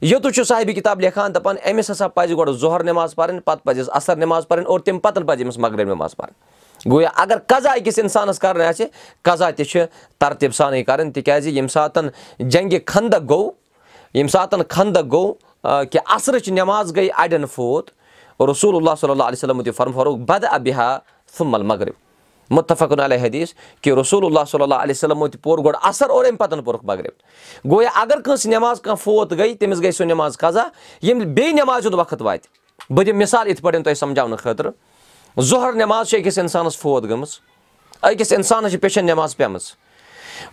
یوٚتُتھ 0.00 0.34
چھُ 0.34 0.44
صاحبہِ 0.48 0.74
کِتاب 0.74 1.00
لیکھان 1.00 1.34
دَپان 1.34 1.56
أمِس 1.70 1.90
ہسا 1.90 2.08
پَزِ 2.08 2.36
گۄڈٕ 2.36 2.52
ظہر 2.60 2.82
نؠماز 2.84 3.14
پَرٕنۍ 3.14 3.40
پَتہٕ 3.44 3.64
پَزٮ۪س 3.64 3.88
اَثر 3.92 4.16
نؠماز 4.16 4.48
پَرٕنۍ 4.48 4.66
اور 4.66 4.80
تَمہِ 4.80 5.02
پَتہٕ 5.02 5.26
پَزِ 5.26 5.42
أمِس 5.42 5.58
مغرب 5.58 5.88
نؠماز 5.88 6.16
پَرٕنۍ۔ 6.16 6.90
گوٚو 6.90 7.08
اگر 7.14 7.36
قزا 7.46 7.72
أکِس 7.74 7.98
اِنسانَس 7.98 8.38
کَرٕنۍ 8.38 8.66
آسہِ 8.68 8.86
قزا 9.22 9.50
تہِ 9.50 9.66
چھِ 9.66 9.84
ترتیٖب 10.18 10.54
سانٕے 10.54 10.82
کَرٕنۍ 10.84 11.12
تِکیازِ 11.12 11.48
ییٚمہِ 11.48 11.70
ساتہٕ 11.70 12.08
جنگہِ 12.38 12.78
خنٛدک 12.86 13.28
گوٚو 13.30 13.50
ییٚمہِ 14.14 14.30
ساتہٕ 14.30 14.60
خنٛدک 14.68 15.12
گوٚو 15.12 15.32
کہِ 15.62 15.98
اَثرٕچ 16.06 16.48
نؠماز 16.48 16.96
گٔے 16.96 17.08
اَڑٮ۪ن 17.16 17.46
فوت 17.46 17.90
رسول 18.50 18.76
اللہ 18.76 18.90
صلی 19.00 19.10
اللہ 19.10 19.22
علیہ 19.22 19.44
وسلم 19.44 19.72
فرم 19.76 19.92
فروغ 19.92 20.16
بد 20.16 20.44
ابِہا 20.50 20.98
فُمل 21.38 21.62
مغرب 21.62 22.01
مُتفقن 22.56 23.00
علیہ 23.00 23.18
حدیٖث 23.22 23.52
کہِ 23.82 23.92
رسول 23.98 24.24
اللہ 24.26 24.44
صلی 24.50 24.62
اللہ 24.62 24.82
علیہ 24.84 24.94
وسلمو 24.96 25.28
تہِ 25.28 25.42
پوٚر 25.42 25.64
گۄڈٕ 25.64 25.78
اَثر 25.88 26.10
اور 26.10 26.24
اَمہِ 26.24 26.38
پَتہٕ 26.38 26.64
پوٚرُکھ 26.64 26.84
مغرب 26.84 27.70
گوٚو 27.70 27.82
اگر 27.94 28.20
کٲنٛسہِ 28.20 28.50
نؠماز 28.50 28.80
کانٛہہ 28.80 29.02
فوت 29.04 29.32
گٔے 29.38 29.54
تٔمِس 29.54 29.80
گٔے 29.82 29.92
سُہ 29.92 30.04
نؠماز 30.04 30.36
قزا 30.38 30.64
ییٚمہِ 31.02 31.26
بیٚیہِ 31.26 31.54
نؠمازِ 31.54 31.86
ہُنٛد 31.86 31.98
وقت 31.98 32.22
واتہِ 32.22 32.48
بہٕ 32.90 33.04
دِمہٕ 33.04 33.18
مِثال 33.18 33.48
یِتھ 33.48 33.62
پٲٹھۍ 33.62 33.82
تۄہہِ 33.84 33.96
سَمجاونہٕ 33.96 34.38
خٲطرٕ 34.38 34.72
ظہر 35.40 35.72
نؠماز 35.72 36.08
چھِ 36.08 36.20
أکِس 36.20 36.38
اِنسانَس 36.38 36.78
فوت 36.78 37.04
گٔمٕژ 37.10 37.38
أکِس 38.02 38.32
اِنسانَس 38.32 38.72
چھِ 38.72 38.80
پیشَن 38.80 39.06
نؠماز 39.06 39.36
پیٚمٕژ 39.36 39.62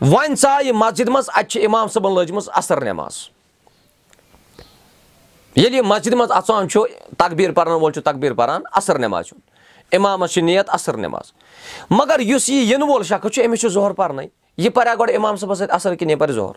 وۄنۍ 0.01 0.35
ژاے 0.41 0.71
مسجِد 0.71 1.09
منٛز 1.09 1.29
اَتہِ 1.35 1.49
چھِ 1.49 1.63
اِمام 1.65 1.87
صٲبن 1.87 2.13
لٲجمٕژ 2.15 2.49
اَثر 2.55 2.81
نؠماز 2.85 3.17
ییٚلہِ 5.55 5.75
یہِ 5.75 5.85
مسجِد 5.85 6.13
منٛز 6.13 6.31
اَژان 6.31 6.69
چھُ 6.69 6.85
تقبیٖر 7.17 7.51
پَرن 7.53 7.71
وول 7.71 7.91
چھُ 7.91 8.01
تقبیٖر 8.03 8.33
پَران 8.33 8.61
اَثر 8.77 8.99
نؠماز 8.99 9.25
چھُ 9.27 9.37
اِمامَس 9.91 10.31
چھِ 10.31 10.41
نِیَت 10.41 10.69
اَثر 10.69 10.97
نؠماز 10.97 11.31
مگر 11.89 12.19
یُس 12.19 12.49
یہِ 12.49 12.71
یِنہٕ 12.71 12.89
وول 12.89 13.03
شخص 13.03 13.33
چھُ 13.33 13.45
أمِس 13.45 13.59
چھُ 13.59 13.69
ظہر 13.69 13.91
پَرنٕے۔ 13.91 14.27
یہِ 14.57 14.73
پَرِ 14.73 14.87
ہا 14.87 14.93
گۄڈٕ 14.99 15.13
اِمام 15.13 15.35
صٲبَس 15.35 15.59
سۭتۍ 15.59 15.75
اَثر 15.75 15.95
کِنہٕ 15.95 16.11
یہِ 16.11 16.19
پَرِ 16.19 16.31
ظہر 16.31 16.55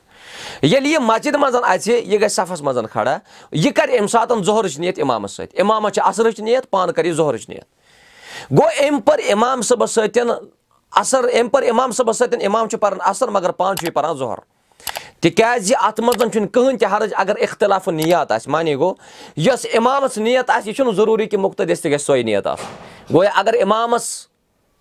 ییٚلہِ 0.65 0.87
یہِ 0.87 0.99
مسجِد 1.01 1.35
منٛز 1.35 1.57
اَژِ 1.63 1.91
یہِ 1.91 2.21
گژھِ 2.21 2.31
صفس 2.31 2.63
منٛز 2.63 2.79
کھڑا۔ 2.93 3.19
یہِ 3.53 3.73
کَرِ 3.75 3.99
اَمہِ 3.99 4.11
ساتہٕ 4.11 4.43
ظہرٕچ 4.43 4.79
نِیَت 4.79 4.99
اِمامَس 4.99 5.33
سۭتۍ۔ 5.33 5.59
اِمامَس 5.59 5.93
چھِ 5.93 6.09
اَثرٕچ 6.09 6.41
نِیَت 6.41 6.71
پانہٕ 6.71 6.95
کَرِ 6.95 7.07
یہِ 7.07 7.15
ظہرٕچ 7.15 7.49
نِیَت۔ 7.49 7.65
گوٚو 8.51 8.89
أمۍ 8.89 9.01
پٔر 9.05 9.19
اِمام 9.29 9.63
صٲبَس 9.63 9.91
سۭتۍ 9.91 10.35
اَثر 10.97 11.25
أمۍ 11.25 11.51
پٔر 11.51 11.63
اِمام 11.63 11.93
صٲبَس 11.93 12.19
سۭتۍ 12.19 12.41
اِمام 12.41 12.69
چھُ 12.69 12.79
پَران 12.79 12.99
اَثر 13.01 13.29
مگر 13.29 13.51
پانہٕ 13.51 13.77
چھُ 13.77 13.87
یہِ 13.87 13.95
پَران 13.95 14.17
ظہر 14.17 14.39
تِکیازِ 15.21 15.75
اَتھ 15.81 16.01
منٛز 16.01 16.33
چھُنہٕ 16.33 16.49
کٕہٕنۍ 16.49 16.79
تہِ 16.79 16.89
حرج 16.93 17.15
اگر 17.17 17.37
اِختِلافہٕ 17.37 17.95
نِیَت 17.95 18.33
آسہِ۔ 18.33 18.53
معنی 18.53 18.75
گوٚو 18.75 18.95
یۄس 19.37 19.67
اِمامَس 19.73 20.19
نِیَت 20.19 20.51
آسہِ 20.51 20.69
یہِ 20.69 20.77
چھُنہٕ 20.77 20.95
ضروٗری 20.95 21.27
کہِ 21.27 21.39
مُختٔدِس 21.39 21.81
تہِ 21.81 21.93
گژھِ 21.93 22.01
سۄے 22.01 22.23
نِیَت 22.23 22.47
آسٕنۍ 22.47 22.92
گوٚو 23.13 23.29
اگر 23.35 23.55
اِمامَس 23.61 24.27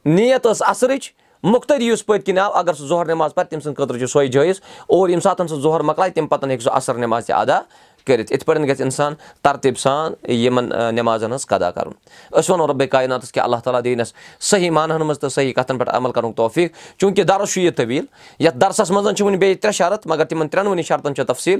نِیَت 0.05 0.47
ٲس 0.47 0.61
اَثرٕچ 0.67 1.11
مُختٔری 1.43 1.85
یُس 1.85 2.05
پٔتۍ 2.05 2.23
کِنۍ 2.25 2.39
آو 2.39 2.51
اگر 2.51 2.73
سُہ 2.73 2.87
ظہر 2.87 3.05
نٮ۪ماز 3.05 3.35
پَرِ 3.35 3.47
تٔمۍ 3.47 3.61
سٕنٛدِ 3.61 3.77
خٲطرٕ 3.77 3.99
چھُ 3.99 4.07
سۄے 4.09 4.27
جٲیِز 4.27 4.59
اور 4.87 5.09
ییٚمہِ 5.09 5.23
ساتہٕ 5.23 5.47
سُہ 5.47 5.59
ظہر 5.61 5.79
مۄکلایہِ 5.79 6.13
تَمہِ 6.13 6.29
پَتہٕ 6.29 6.49
ہیٚکہِ 6.49 6.63
سُہ 6.63 6.75
اَثر 6.75 6.95
نٮ۪ماز 6.95 7.25
تہِ 7.25 7.35
اَدا 7.35 7.59
کٔرِتھ 8.07 8.33
یِتھ 8.33 8.45
پٲٹھۍ 8.45 8.67
گژھِ 8.69 8.81
اِنسان 8.81 9.13
ترتیٖب 9.41 9.77
سان 9.79 10.13
یِمن 10.31 10.69
نٮ۪مازن 10.69 11.31
ہٕنٛز 11.31 11.45
قدا 11.47 11.71
کَرُن 11.71 11.93
أسۍ 12.39 12.51
وَنو 12.51 12.67
رۄبے 12.67 12.87
کایناتَس 12.87 13.31
کہِ 13.31 13.43
اللہ 13.43 13.57
تعالیٰ 13.63 13.83
دِیِنۍ 13.83 14.01
اَسہِ 14.01 14.13
صحیح 14.49 14.71
مانن 14.71 15.01
منٛز 15.01 15.19
تہٕ 15.19 15.29
صحیح 15.29 15.53
کَتھن 15.53 15.77
پٮ۪ٹھ 15.77 15.95
عمل 15.95 16.11
کَرنُک 16.11 16.35
توفیٖق 16.37 16.71
چوٗنٛکہِ 16.97 17.27
دَرس 17.27 17.53
چھُ 17.53 17.61
یہِ 17.61 17.75
طویٖل 17.75 18.05
یَتھ 18.39 18.57
دَرسَس 18.61 18.91
منٛز 18.91 19.15
چھِ 19.17 19.25
وٕنہِ 19.25 19.39
بیٚیہِ 19.39 19.59
ترٛےٚ 19.61 19.75
شرط 19.77 20.07
مگر 20.07 20.25
تِمن 20.25 20.47
ترٛٮ۪نوٕنی 20.47 20.83
شرطن 20.83 21.15
چھِ 21.15 21.25
تفصیٖل 21.27 21.59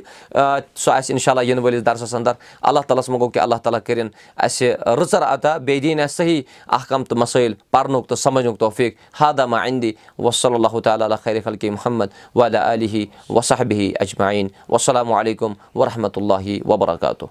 سُہ 0.75 0.91
آسہِ 0.91 1.13
اِنشاء 1.13 1.31
اللہ 1.31 1.43
یِنہٕ 1.49 1.63
وٲلِس 1.63 1.85
دَرسَس 1.85 2.13
اَنٛدر 2.13 2.33
اللہ 2.61 2.79
تعالیٰ 2.87 3.03
ہَس 3.03 3.09
منٛز 3.09 3.19
گوٚو 3.21 3.29
کہِ 3.29 3.41
اللہ 3.41 3.55
تعالیٰ 3.63 3.79
کٔرِنۍ 3.85 4.09
اَسہِ 4.37 4.73
رٕژر 4.99 5.23
عطا 5.23 5.57
بیٚیہِ 5.57 5.81
دِیِنۍ 5.83 6.03
اَسہِ 6.03 6.15
صحیح 6.15 6.41
احکام 6.67 7.03
تہٕ 7.03 7.17
مسٲیِل 7.17 7.53
پَرنُک 7.71 8.07
تہٕ 8.09 8.17
سَمجنُک 8.17 8.59
توفیٖق 8.59 8.93
ہادامہ 9.21 9.57
اِندی 9.65 9.91
وصلی 10.19 10.55
اللہُ 10.55 10.81
تعالیٰ 10.83 11.17
خیر 11.23 11.37
خلقی 11.43 11.69
محمد 11.69 12.07
ولیٰ 12.35 12.61
علیہ 12.71 13.05
وصحبہِ 13.29 13.91
اجمعیٖن 13.99 14.47
وسلامُ 14.69 15.13
علیکُم 15.19 15.53
ورحمتہ 15.75 16.19
اللہ 16.19 16.30
وبرکاتہ 16.65 17.25